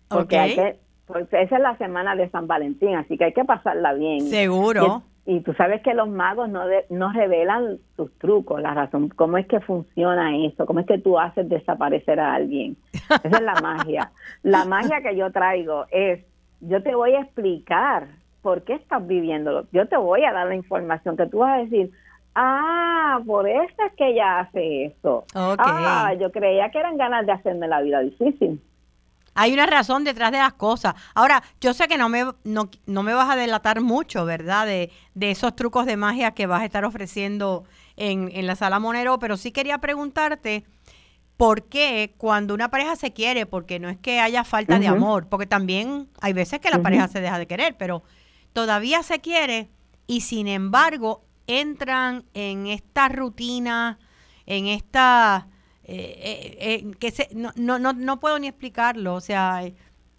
Porque 0.08 0.38
hay 0.38 0.54
que, 0.54 0.78
porque 1.06 1.42
esa 1.42 1.56
es 1.56 1.62
la 1.62 1.76
semana 1.78 2.16
de 2.16 2.28
San 2.30 2.46
Valentín, 2.46 2.96
así 2.96 3.16
que 3.16 3.26
hay 3.26 3.32
que 3.32 3.44
pasarla 3.44 3.92
bien. 3.94 4.22
Seguro. 4.22 5.02
Y 5.24 5.40
tú 5.40 5.52
sabes 5.54 5.82
que 5.82 5.92
los 5.92 6.08
magos 6.08 6.48
no, 6.48 6.62
no 6.88 7.12
revelan 7.12 7.78
sus 7.96 8.16
trucos, 8.18 8.62
la 8.62 8.74
razón, 8.74 9.08
cómo 9.08 9.38
es 9.38 9.46
que 9.46 9.58
funciona 9.60 10.36
eso, 10.46 10.66
cómo 10.66 10.80
es 10.80 10.86
que 10.86 10.98
tú 10.98 11.18
haces 11.18 11.48
desaparecer 11.48 12.20
a 12.20 12.34
alguien. 12.34 12.76
Esa 13.24 13.38
es 13.38 13.42
la 13.42 13.60
magia. 13.60 14.12
La 14.44 14.64
magia 14.64 15.00
que 15.02 15.16
yo 15.16 15.32
traigo 15.32 15.86
es, 15.90 16.24
yo 16.60 16.80
te 16.82 16.94
voy 16.94 17.14
a 17.14 17.22
explicar 17.22 18.06
por 18.40 18.62
qué 18.62 18.74
estás 18.74 19.04
viviéndolo. 19.04 19.66
Yo 19.72 19.88
te 19.88 19.96
voy 19.96 20.24
a 20.24 20.32
dar 20.32 20.46
la 20.46 20.54
información 20.54 21.16
que 21.16 21.26
tú 21.26 21.38
vas 21.38 21.58
a 21.58 21.62
decir, 21.64 21.90
ah, 22.36 23.18
por 23.26 23.48
eso 23.48 23.82
es 23.84 23.92
que 23.94 24.10
ella 24.10 24.38
hace 24.38 24.84
eso. 24.84 25.24
Ah, 25.34 26.14
yo 26.20 26.30
creía 26.30 26.70
que 26.70 26.78
eran 26.78 26.96
ganas 26.96 27.26
de 27.26 27.32
hacerme 27.32 27.66
la 27.66 27.80
vida 27.80 27.98
difícil. 28.00 28.60
Hay 29.36 29.52
una 29.52 29.66
razón 29.66 30.02
detrás 30.02 30.32
de 30.32 30.38
las 30.38 30.54
cosas. 30.54 30.94
Ahora, 31.14 31.42
yo 31.60 31.74
sé 31.74 31.86
que 31.88 31.98
no 31.98 32.08
me, 32.08 32.24
no, 32.44 32.68
me 32.86 33.14
vas 33.14 33.30
a 33.30 33.36
delatar 33.36 33.82
mucho, 33.82 34.24
¿verdad? 34.24 34.66
De, 34.66 34.90
de, 35.14 35.30
esos 35.30 35.54
trucos 35.54 35.86
de 35.86 35.96
magia 35.96 36.32
que 36.32 36.46
vas 36.46 36.62
a 36.62 36.64
estar 36.64 36.84
ofreciendo 36.84 37.64
en, 37.96 38.30
en 38.32 38.46
la 38.46 38.56
sala 38.56 38.78
Monero, 38.78 39.18
pero 39.18 39.36
sí 39.36 39.52
quería 39.52 39.78
preguntarte 39.78 40.64
por 41.36 41.64
qué 41.64 42.14
cuando 42.16 42.54
una 42.54 42.70
pareja 42.70 42.96
se 42.96 43.12
quiere, 43.12 43.44
porque 43.46 43.78
no 43.78 43.88
es 43.90 43.98
que 43.98 44.20
haya 44.20 44.42
falta 44.42 44.78
de 44.78 44.86
amor, 44.86 45.28
porque 45.28 45.46
también 45.46 46.08
hay 46.20 46.32
veces 46.32 46.60
que 46.60 46.70
la 46.70 46.80
pareja 46.80 47.08
se 47.08 47.20
deja 47.20 47.38
de 47.38 47.46
querer, 47.46 47.76
pero 47.76 48.02
todavía 48.54 49.02
se 49.02 49.20
quiere 49.20 49.68
y 50.06 50.22
sin 50.22 50.48
embargo 50.48 51.24
entran 51.46 52.24
en 52.32 52.66
esta 52.66 53.08
rutina, 53.10 53.98
en 54.46 54.66
esta 54.66 55.48
eh, 55.88 56.18
eh, 56.20 56.56
eh, 56.58 56.94
que 56.98 57.12
se, 57.12 57.28
no, 57.32 57.52
no, 57.56 57.78
no, 57.78 58.18
puedo 58.18 58.40
ni 58.40 58.48
explicarlo, 58.48 59.14
o 59.14 59.20
sea, 59.20 59.62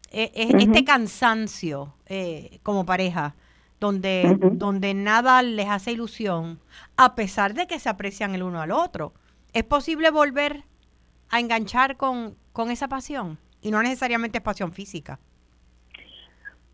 este 0.09 0.85
cansancio 0.85 1.93
como 2.63 2.85
pareja, 2.85 3.35
donde, 3.77 4.37
donde 4.53 4.93
nada 4.93 5.41
les 5.43 5.67
hace 5.67 5.91
ilusión, 5.91 6.59
a 6.95 7.15
pesar 7.15 7.53
de 7.53 7.67
que 7.67 7.79
se 7.79 7.89
aprecian 7.89 8.33
el 8.33 8.43
uno 8.43 8.61
al 8.61 8.71
otro. 8.71 9.11
¿Es 9.51 9.65
posible 9.65 10.09
volver 10.09 10.63
a 11.29 11.41
enganchar 11.41 11.97
con, 11.97 12.35
con 12.53 12.71
esa 12.71 12.87
pasión? 12.87 13.37
Y 13.61 13.71
no 13.71 13.83
necesariamente 13.83 14.37
es 14.37 14.43
pasión 14.45 14.71
física. 14.71 15.19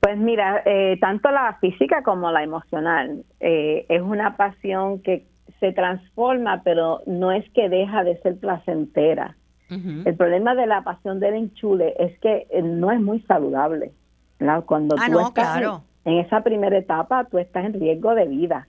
Pues 0.02 0.18
mira, 0.18 0.64
tanto 1.02 1.32
la 1.32 1.58
física 1.60 2.04
como 2.04 2.30
la 2.30 2.44
emocional 2.44 3.26
es 3.40 4.02
una 4.02 4.38
pasión 4.38 5.02
que 5.02 5.26
se 5.64 5.72
transforma, 5.72 6.62
pero 6.62 7.04
no 7.06 7.32
es 7.32 7.50
que 7.52 7.70
deja 7.70 8.04
de 8.04 8.18
ser 8.18 8.38
placentera. 8.38 9.38
El 9.70 10.16
problema 10.18 10.54
de 10.56 10.68
la 10.68 10.84
pasión 10.84 11.22
del 11.22 11.36
enchule 11.36 11.96
es 11.98 12.20
que 12.20 12.48
eh, 12.52 12.62
no 12.62 12.92
es 12.92 13.00
muy 13.00 13.22
saludable. 13.22 13.92
Cuando 14.66 14.96
ah, 15.00 15.08
tú 15.10 15.20
estás 15.20 15.82
en, 16.04 16.18
esa 16.20 16.42
primera 16.42 16.78
etapa, 16.78 17.24
tú 17.32 17.40
estás 17.40 17.66
en 17.66 17.74
riesgo 17.74 18.14
de 18.14 18.28
vida, 18.28 18.68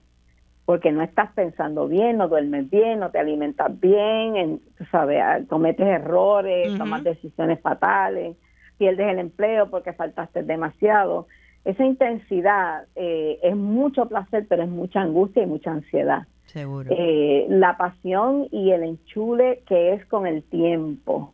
porque 0.63 0.93
no 0.93 1.03
estás 1.03 1.31
pensando 1.33 1.89
bien, 1.89 2.17
no 2.17 2.29
duermes 2.29 2.69
bien, 2.71 3.01
no 3.01 3.11
te 3.11 3.19
alimentas 3.19 3.77
bien, 3.79 4.37
en, 4.37 4.61
sabes, 4.89 5.21
ah, 5.21 5.41
cometes 5.49 5.85
errores, 5.85 6.75
tomas 6.77 7.03
decisiones 7.03 7.59
fatales, 7.59 8.37
pierdes 8.77 9.07
el 9.09 9.19
empleo 9.19 9.69
porque 9.69 9.91
faltaste 9.91 10.43
demasiado. 10.43 11.27
Esa 11.65 11.83
intensidad 11.83 12.85
eh, 12.95 13.37
es 13.43 13.55
mucho 13.55 14.07
placer, 14.07 14.45
pero 14.47 14.63
es 14.63 14.69
mucha 14.69 15.01
angustia 15.01 15.43
y 15.43 15.45
mucha 15.45 15.71
ansiedad. 15.71 16.25
Seguro. 16.55 16.89
Eh, 16.89 17.47
la 17.49 17.75
pasión 17.75 18.47
y 18.49 18.71
el 18.71 18.83
enchule 18.83 19.61
que 19.67 19.91
es 19.91 20.05
con 20.05 20.25
el 20.25 20.41
tiempo. 20.41 21.33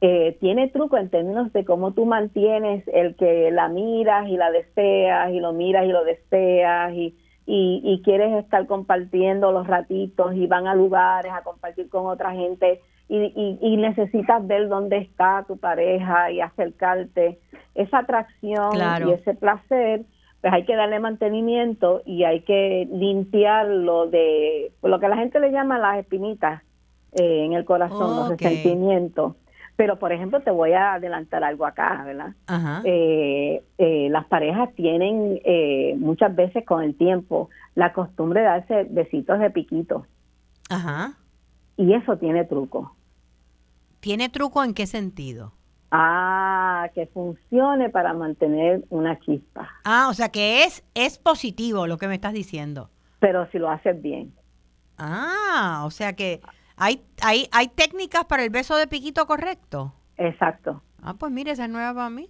Eh, 0.00 0.36
tiene 0.40 0.66
truco 0.70 0.98
en 0.98 1.08
términos 1.08 1.52
de 1.52 1.64
cómo 1.64 1.92
tú 1.92 2.04
mantienes 2.04 2.82
el 2.88 3.14
que 3.14 3.52
la 3.52 3.68
miras 3.68 4.26
y 4.28 4.36
la 4.36 4.50
deseas 4.50 5.30
y 5.30 5.38
lo 5.38 5.52
miras 5.52 5.86
y 5.86 5.90
lo 5.90 6.02
deseas 6.02 6.92
y, 6.94 7.14
y, 7.46 8.02
quieres 8.04 8.34
estar 8.42 8.66
compartiendo 8.66 9.52
los 9.52 9.68
ratitos 9.68 10.34
y 10.34 10.48
van 10.48 10.66
a 10.66 10.74
lugares 10.74 11.32
a 11.32 11.44
compartir 11.44 11.88
con 11.88 12.06
otra 12.06 12.32
gente 12.32 12.80
y, 13.08 13.58
y, 13.60 13.76
necesitas 13.76 14.44
ver 14.44 14.66
dónde 14.66 14.98
está 14.98 15.44
tu 15.46 15.58
pareja 15.58 16.32
y 16.32 16.40
acercarte. 16.40 17.38
Esa 17.76 17.98
atracción 17.98 18.72
y 19.06 19.12
ese 19.12 19.34
placer 19.34 20.02
pues 20.46 20.54
hay 20.54 20.64
que 20.64 20.76
darle 20.76 21.00
mantenimiento 21.00 22.02
y 22.06 22.22
hay 22.22 22.42
que 22.42 22.88
limpiarlo 22.92 24.06
de 24.06 24.70
lo 24.80 25.00
que 25.00 25.08
la 25.08 25.16
gente 25.16 25.40
le 25.40 25.50
llama 25.50 25.76
las 25.76 25.98
espinitas 25.98 26.62
eh, 27.14 27.44
en 27.44 27.54
el 27.54 27.64
corazón, 27.64 28.14
los 28.14 28.28
resentimientos. 28.28 29.34
Pero, 29.74 29.98
por 29.98 30.12
ejemplo, 30.12 30.38
te 30.42 30.52
voy 30.52 30.70
a 30.70 30.92
adelantar 30.92 31.42
algo 31.42 31.66
acá, 31.66 32.04
¿verdad? 32.06 32.36
Eh, 32.84 33.60
eh, 33.76 34.08
las 34.08 34.24
parejas 34.26 34.72
tienen 34.76 35.40
muchas 35.98 36.32
veces 36.36 36.64
con 36.64 36.84
el 36.84 36.96
tiempo 36.96 37.50
la 37.74 37.92
costumbre 37.92 38.42
de 38.42 38.46
darse 38.46 38.84
besitos 38.88 39.40
de 39.40 39.50
piquito. 39.50 40.06
Ajá. 40.70 41.14
Y 41.76 41.92
eso 41.92 42.18
tiene 42.18 42.44
truco. 42.44 42.94
¿Tiene 43.98 44.28
truco 44.28 44.62
en 44.62 44.74
qué 44.74 44.86
sentido? 44.86 45.54
Ah, 45.98 46.90
que 46.94 47.06
funcione 47.06 47.88
para 47.88 48.12
mantener 48.12 48.84
una 48.90 49.18
chispa. 49.20 49.70
Ah, 49.82 50.08
o 50.10 50.14
sea 50.14 50.28
que 50.28 50.64
es, 50.64 50.84
es 50.94 51.16
positivo 51.16 51.86
lo 51.86 51.96
que 51.96 52.06
me 52.06 52.16
estás 52.16 52.34
diciendo. 52.34 52.90
Pero 53.18 53.50
si 53.50 53.58
lo 53.58 53.70
haces 53.70 54.02
bien. 54.02 54.34
Ah, 54.98 55.84
o 55.86 55.90
sea 55.90 56.12
que 56.12 56.42
hay, 56.76 57.02
hay, 57.22 57.48
hay 57.50 57.68
técnicas 57.68 58.26
para 58.26 58.44
el 58.44 58.50
beso 58.50 58.76
de 58.76 58.86
piquito 58.86 59.26
correcto. 59.26 59.94
Exacto. 60.18 60.82
Ah, 61.02 61.14
pues 61.14 61.32
mire, 61.32 61.52
esa 61.52 61.64
es 61.64 61.70
nueva 61.70 61.94
para 61.94 62.10
mí. 62.10 62.28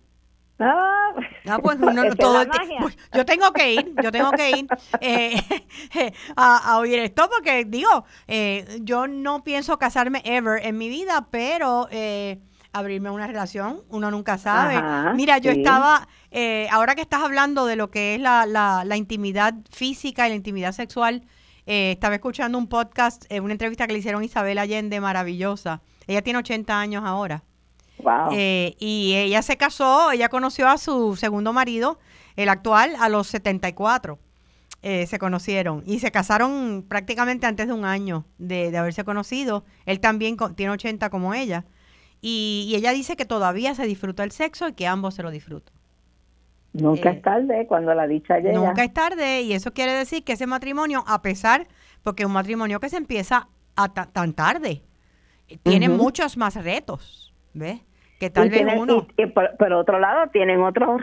Ah, 0.61 1.13
ah 1.49 1.59
pues 1.61 1.77
no, 1.81 1.93
no, 1.93 2.15
todo 2.15 2.45
pues, 2.81 2.97
yo 3.13 3.25
tengo 3.27 3.53
que 3.53 3.75
ir, 3.75 3.95
yo 4.01 4.13
tengo 4.13 4.31
que 4.31 4.51
ir 4.51 4.67
eh, 5.01 5.43
a, 6.37 6.71
a, 6.71 6.79
oír 6.79 7.01
esto 7.01 7.29
porque 7.29 7.65
digo, 7.65 8.05
eh, 8.29 8.79
yo 8.83 9.09
no 9.09 9.43
pienso 9.43 9.77
casarme 9.77 10.23
ever 10.25 10.65
en 10.65 10.79
mi 10.79 10.89
vida, 10.89 11.27
pero 11.33 11.89
eh, 11.91 12.39
abrirme 12.79 13.11
una 13.11 13.27
relación, 13.27 13.83
uno 13.89 14.11
nunca 14.11 14.39
sabe. 14.39 14.83
Mira, 15.15 15.39
yo 15.39 15.51
estaba, 15.51 16.09
eh, 16.31 16.69
ahora 16.71 16.95
que 16.95 17.03
estás 17.03 17.23
hablando 17.23 17.67
de 17.67 17.77
lo 17.77 17.91
que 17.91 18.15
es 18.15 18.21
la, 18.21 18.47
la, 18.47 18.97
intimidad 18.97 19.55
física 19.71 20.27
y 20.27 20.31
la 20.31 20.37
intimidad 20.37 20.73
sexual, 20.73 21.23
eh, 21.67 21.93
estaba 21.93 22.15
escuchando 22.15 22.59
un 22.59 22.69
podcast, 22.69 23.25
eh, 23.29 23.41
una 23.41 23.53
entrevista 23.53 23.87
que 23.87 23.93
le 23.93 23.99
hicieron 23.99 24.23
Isabel 24.23 24.59
Allende, 24.59 25.01
maravillosa. 25.01 25.81
Ella 26.07 26.23
tiene 26.23 26.39
80 26.39 26.79
años 26.79 27.03
ahora. 27.05 27.43
Wow. 27.99 28.31
y 28.31 29.15
ella 29.17 29.41
se 29.41 29.57
casó, 29.57 30.11
ella 30.11 30.29
conoció 30.29 30.69
a 30.69 30.77
su 30.77 31.17
segundo 31.17 31.55
marido, 31.55 31.99
el 32.37 32.51
actual, 32.51 32.95
a 33.01 33.09
los 33.09 33.27
74. 33.29 34.19
Eh, 34.89 35.07
se 35.07 35.19
conocieron 35.19 35.83
y 35.85 35.99
se 35.99 36.13
casaron 36.13 36.85
prácticamente 36.87 37.47
antes 37.47 37.67
de 37.67 37.73
un 37.73 37.85
año 37.85 38.25
de, 38.39 38.71
de 38.71 38.79
haberse 38.79 39.03
conocido. 39.03 39.65
Él 39.85 39.99
también 39.99 40.37
tiene 40.55 40.73
80 40.73 41.11
como 41.11 41.35
ella. 41.35 41.65
Y, 42.29 42.75
ella 42.75 42.91
dice 42.91 43.15
que 43.15 43.25
todavía 43.25 43.77
se 43.77 43.87
disfruta 43.87 44.25
el 44.25 44.33
sexo 44.33 44.67
y 44.67 44.73
que 44.73 44.89
ambos 44.89 45.15
se 45.15 45.23
lo 45.23 45.31
disfrutan. 45.31 45.73
Nunca 46.73 47.11
es 47.11 47.19
eh, 47.19 47.21
tarde 47.21 47.67
cuando 47.69 47.95
la 47.95 48.09
dicha 48.09 48.39
llega. 48.41 48.53
Nunca 48.53 48.83
es 48.83 48.93
tarde 48.93 49.43
y 49.43 49.53
eso 49.53 49.73
quiere 49.73 49.93
decir 49.93 50.25
que 50.25 50.33
ese 50.33 50.49
matrimonio, 50.49 51.05
a 51.07 51.23
pesar, 51.23 51.69
porque 52.03 52.25
es 52.25 52.27
un 52.27 52.33
matrimonio 52.33 52.81
que 52.81 52.89
se 52.89 52.97
empieza 52.97 53.47
a 53.77 53.93
tan 53.93 54.33
tarde, 54.33 54.83
tiene 55.63 55.89
muchos 55.89 56.37
más 56.37 56.57
retos, 56.65 57.33
¿ves? 57.55 57.81
que 58.19 58.31
tal 58.31 58.51
vez 58.51 58.67
uno... 58.77 59.07
Y, 59.17 59.27
por, 59.27 59.73
otro 59.73 60.01
lado, 60.01 60.29
tienen 60.33 60.63
otros... 60.63 61.03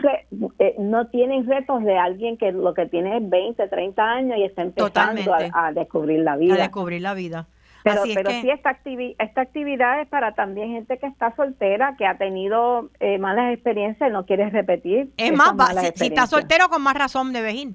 Eh, 0.58 0.74
no 0.78 1.06
tienen 1.06 1.46
retos 1.46 1.82
de 1.84 1.96
alguien 1.96 2.36
que 2.36 2.52
lo 2.52 2.74
que 2.74 2.84
tiene 2.86 3.16
es 3.16 3.30
20, 3.30 3.66
30 3.66 4.02
años 4.02 4.36
y 4.36 4.44
está 4.44 4.62
empezando 4.62 5.32
a, 5.32 5.72
descubrir 5.72 6.20
la 6.20 6.36
vida. 6.36 6.54
A 6.54 6.58
descubrir 6.58 7.00
la 7.00 7.14
vida. 7.14 7.46
Pero, 7.84 8.02
pero 8.14 8.30
sí, 8.30 8.48
esta, 8.48 8.78
esta 9.18 9.40
actividad 9.42 10.00
es 10.00 10.08
para 10.08 10.34
también 10.34 10.72
gente 10.72 10.98
que 10.98 11.06
está 11.06 11.36
soltera, 11.36 11.96
que 11.98 12.06
ha 12.06 12.16
tenido 12.16 12.88
eh, 12.98 13.18
malas 13.18 13.52
experiencias 13.52 14.08
y 14.08 14.12
no 14.12 14.24
quiere 14.24 14.48
repetir. 14.48 15.12
Es 15.18 15.32
más, 15.34 15.52
si, 15.76 15.92
si, 15.94 16.06
está 16.06 16.26
soltero, 16.26 16.70
con 16.70 16.80
más 16.80 16.94
razón 16.94 17.34
debe 17.34 17.52
ir. 17.52 17.74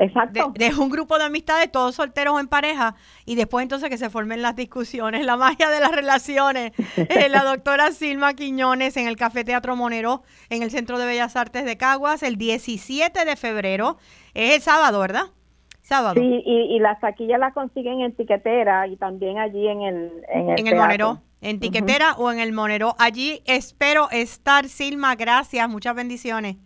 Exacto. 0.00 0.52
De, 0.56 0.74
un 0.74 0.90
grupo 0.90 1.18
de 1.18 1.24
amistades, 1.26 1.70
todos 1.70 1.94
solteros 1.94 2.34
o 2.34 2.40
en 2.40 2.48
pareja, 2.48 2.96
y 3.26 3.36
después 3.36 3.62
entonces 3.62 3.88
que 3.90 3.96
se 3.96 4.10
formen 4.10 4.42
las 4.42 4.56
discusiones, 4.56 5.24
la 5.24 5.36
magia 5.36 5.70
de 5.70 5.80
las 5.80 5.92
relaciones. 5.92 6.72
Eh, 6.96 7.28
la 7.28 7.44
doctora 7.44 7.92
Silma 7.92 8.34
Quiñones 8.34 8.96
en 8.96 9.06
el 9.06 9.16
Café 9.16 9.44
Teatro 9.44 9.76
Monero, 9.76 10.22
en 10.48 10.62
el 10.62 10.70
Centro 10.70 10.98
de 10.98 11.06
Bellas 11.06 11.36
Artes 11.36 11.64
de 11.64 11.76
Caguas, 11.76 12.22
el 12.22 12.36
17 12.36 13.24
de 13.24 13.36
febrero. 13.36 13.98
Es 14.32 14.54
el 14.54 14.60
sábado, 14.62 15.00
¿verdad? 15.00 15.26
Sábado. 15.84 16.14
Sí, 16.18 16.42
y, 16.46 16.78
las 16.78 16.98
taquillas 16.98 17.38
las 17.38 17.52
consiguen 17.52 18.00
en 18.00 18.16
Tiquetera 18.16 18.86
y 18.86 18.96
también 18.96 19.36
allí 19.38 19.68
en 19.68 19.82
el 19.82 20.12
En 20.32 20.48
el, 20.48 20.60
en 20.60 20.66
el 20.66 20.76
Monero, 20.76 21.18
en 21.42 21.60
Tiquetera 21.60 22.14
o 22.14 22.32
en 22.32 22.38
el 22.38 22.52
Monero. 22.52 22.96
Allí 22.98 23.42
espero 23.44 24.08
estar, 24.10 24.64
Silma. 24.64 25.14
Gracias, 25.14 25.68
muchas 25.68 25.94
bendiciones. 25.94 26.56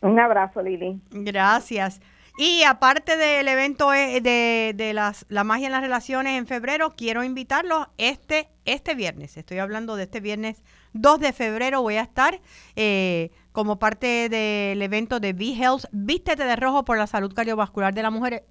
Un 0.00 0.18
abrazo, 0.18 0.60
Lili. 0.60 1.00
Gracias. 1.12 2.00
Y 2.36 2.64
aparte 2.64 3.16
del 3.16 3.46
evento 3.46 3.94
eh, 3.94 4.20
de, 4.20 4.92
las, 4.92 5.24
la 5.28 5.44
magia 5.44 5.66
en 5.66 5.72
las 5.72 5.82
relaciones 5.82 6.36
en 6.36 6.48
febrero, 6.48 6.94
quiero 6.96 7.22
invitarlos 7.22 7.86
este, 7.96 8.48
este 8.64 8.96
viernes. 8.96 9.36
Estoy 9.36 9.58
hablando 9.58 9.94
de 9.94 10.02
este 10.02 10.18
viernes 10.18 10.64
2 10.94 11.20
de 11.20 11.32
febrero. 11.32 11.80
Voy 11.80 11.94
a 11.94 12.02
estar 12.02 12.40
eh, 12.74 13.30
como 13.52 13.78
parte 13.78 14.28
del 14.28 14.82
evento 14.82 15.20
de 15.20 15.32
B-Health. 15.32 15.84
Vístete 15.92 16.44
de 16.44 16.56
rojo 16.56 16.84
por 16.84 16.98
la 16.98 17.06
salud 17.06 17.32
cardiovascular 17.32 17.94
de 17.94 18.02
la 18.02 18.10
mujer. 18.10 18.42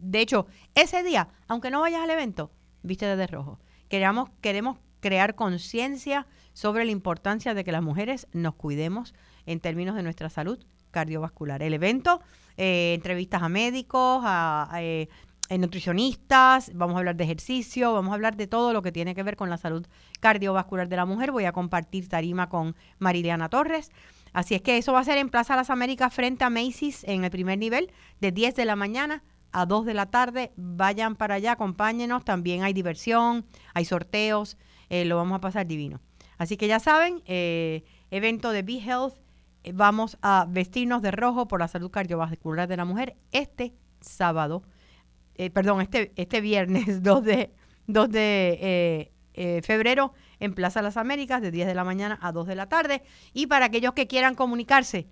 De 0.00 0.20
hecho, 0.20 0.46
ese 0.74 1.02
día, 1.02 1.28
aunque 1.48 1.70
no 1.70 1.80
vayas 1.80 2.02
al 2.02 2.10
evento, 2.10 2.50
vístete 2.82 3.16
de 3.16 3.26
rojo. 3.26 3.58
Queremos, 3.88 4.30
queremos 4.40 4.78
crear 5.00 5.34
conciencia 5.34 6.26
sobre 6.52 6.84
la 6.84 6.90
importancia 6.90 7.54
de 7.54 7.64
que 7.64 7.72
las 7.72 7.82
mujeres 7.82 8.26
nos 8.32 8.54
cuidemos 8.54 9.14
en 9.44 9.60
términos 9.60 9.94
de 9.94 10.02
nuestra 10.02 10.30
salud 10.30 10.58
cardiovascular. 10.90 11.62
El 11.62 11.74
evento 11.74 12.20
eh, 12.56 12.94
entrevistas 12.94 13.42
a 13.42 13.48
médicos, 13.48 14.22
a, 14.24 14.70
eh, 14.80 15.08
nutricionistas, 15.50 16.72
vamos 16.74 16.96
a 16.96 16.98
hablar 16.98 17.14
de 17.16 17.24
ejercicio, 17.24 17.92
vamos 17.92 18.10
a 18.10 18.14
hablar 18.14 18.36
de 18.36 18.46
todo 18.46 18.72
lo 18.72 18.82
que 18.82 18.90
tiene 18.90 19.14
que 19.14 19.22
ver 19.22 19.36
con 19.36 19.50
la 19.50 19.58
salud 19.58 19.86
cardiovascular 20.20 20.88
de 20.88 20.96
la 20.96 21.04
mujer. 21.04 21.30
Voy 21.30 21.44
a 21.44 21.52
compartir 21.52 22.08
tarima 22.08 22.48
con 22.48 22.74
Mariliana 22.98 23.48
Torres. 23.48 23.92
Así 24.32 24.54
es 24.54 24.62
que 24.62 24.78
eso 24.78 24.92
va 24.92 25.00
a 25.00 25.04
ser 25.04 25.18
en 25.18 25.28
Plaza 25.28 25.54
Las 25.54 25.70
Américas 25.70 26.12
frente 26.12 26.44
a 26.44 26.50
Macy's 26.50 27.04
en 27.04 27.24
el 27.24 27.30
primer 27.30 27.58
nivel, 27.58 27.92
de 28.20 28.32
10 28.32 28.56
de 28.56 28.64
la 28.64 28.76
mañana 28.76 29.22
a 29.56 29.66
2 29.66 29.86
de 29.86 29.94
la 29.94 30.06
tarde. 30.06 30.52
Vayan 30.56 31.16
para 31.16 31.36
allá, 31.36 31.52
acompáñenos. 31.52 32.24
También 32.24 32.62
hay 32.62 32.72
diversión, 32.72 33.46
hay 33.74 33.84
sorteos, 33.84 34.56
eh, 34.88 35.04
lo 35.04 35.16
vamos 35.16 35.36
a 35.36 35.40
pasar 35.40 35.66
divino. 35.66 36.00
Así 36.38 36.56
que 36.56 36.68
ya 36.68 36.80
saben, 36.80 37.22
evento 38.10 38.50
de 38.50 38.62
Be 38.62 38.78
Health 38.78 39.14
vamos 39.72 40.18
a 40.22 40.46
vestirnos 40.48 41.02
de 41.02 41.10
rojo 41.10 41.48
por 41.48 41.60
la 41.60 41.68
salud 41.68 41.90
cardiovascular 41.90 42.68
de 42.68 42.76
la 42.76 42.84
mujer 42.84 43.16
este 43.32 43.74
sábado, 44.00 44.62
eh, 45.34 45.50
perdón, 45.50 45.80
este, 45.80 46.12
este 46.16 46.40
viernes 46.40 47.02
2 47.02 47.24
de, 47.24 47.52
2 47.86 48.10
de 48.10 48.58
eh, 48.60 49.12
eh, 49.34 49.62
febrero 49.62 50.12
en 50.38 50.54
Plaza 50.54 50.82
Las 50.82 50.96
Américas 50.96 51.42
de 51.42 51.50
10 51.50 51.66
de 51.66 51.74
la 51.74 51.84
mañana 51.84 52.18
a 52.22 52.32
2 52.32 52.46
de 52.46 52.54
la 52.54 52.68
tarde. 52.68 53.02
Y 53.32 53.46
para 53.46 53.66
aquellos 53.66 53.92
que 53.92 54.06
quieran 54.06 54.34
comunicarse, 54.34 55.06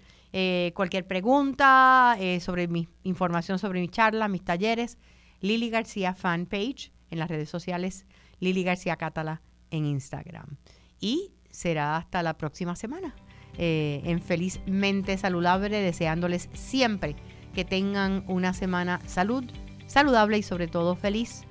cualquier 0.74 1.06
pregunta 1.06 2.16
sobre 2.40 2.66
mi 2.66 2.88
información 3.04 3.58
sobre 3.58 3.80
mi 3.80 3.88
charla, 3.88 4.26
mis 4.28 4.42
talleres, 4.42 4.98
Lili 5.40 5.70
García 5.70 6.14
fanpage 6.14 6.92
en 7.10 7.18
las 7.18 7.28
redes 7.28 7.48
sociales, 7.48 8.06
Lili 8.40 8.64
García 8.64 8.96
Cátala 8.96 9.42
en 9.70 9.86
Instagram. 9.86 10.56
Y 11.00 11.32
será 11.50 11.96
hasta 11.96 12.22
la 12.22 12.36
próxima 12.36 12.76
semana. 12.76 13.14
Eh, 13.56 14.02
en 14.04 14.20
Felizmente 14.20 15.16
Saludable, 15.16 15.80
deseándoles 15.80 16.48
siempre 16.52 17.14
que 17.54 17.64
tengan 17.64 18.24
una 18.26 18.52
semana 18.52 19.00
salud, 19.06 19.44
saludable 19.86 20.38
y 20.38 20.42
sobre 20.42 20.66
todo 20.66 20.96
feliz. 20.96 21.44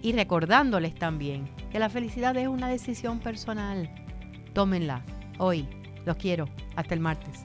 Y 0.00 0.12
recordándoles 0.12 0.94
también 0.94 1.48
que 1.72 1.80
la 1.80 1.88
felicidad 1.88 2.36
es 2.36 2.46
una 2.46 2.68
decisión 2.68 3.18
personal. 3.18 3.90
Tómenla 4.52 5.04
hoy. 5.38 5.66
Los 6.04 6.16
quiero. 6.16 6.48
Hasta 6.76 6.94
el 6.94 7.00
martes. 7.00 7.44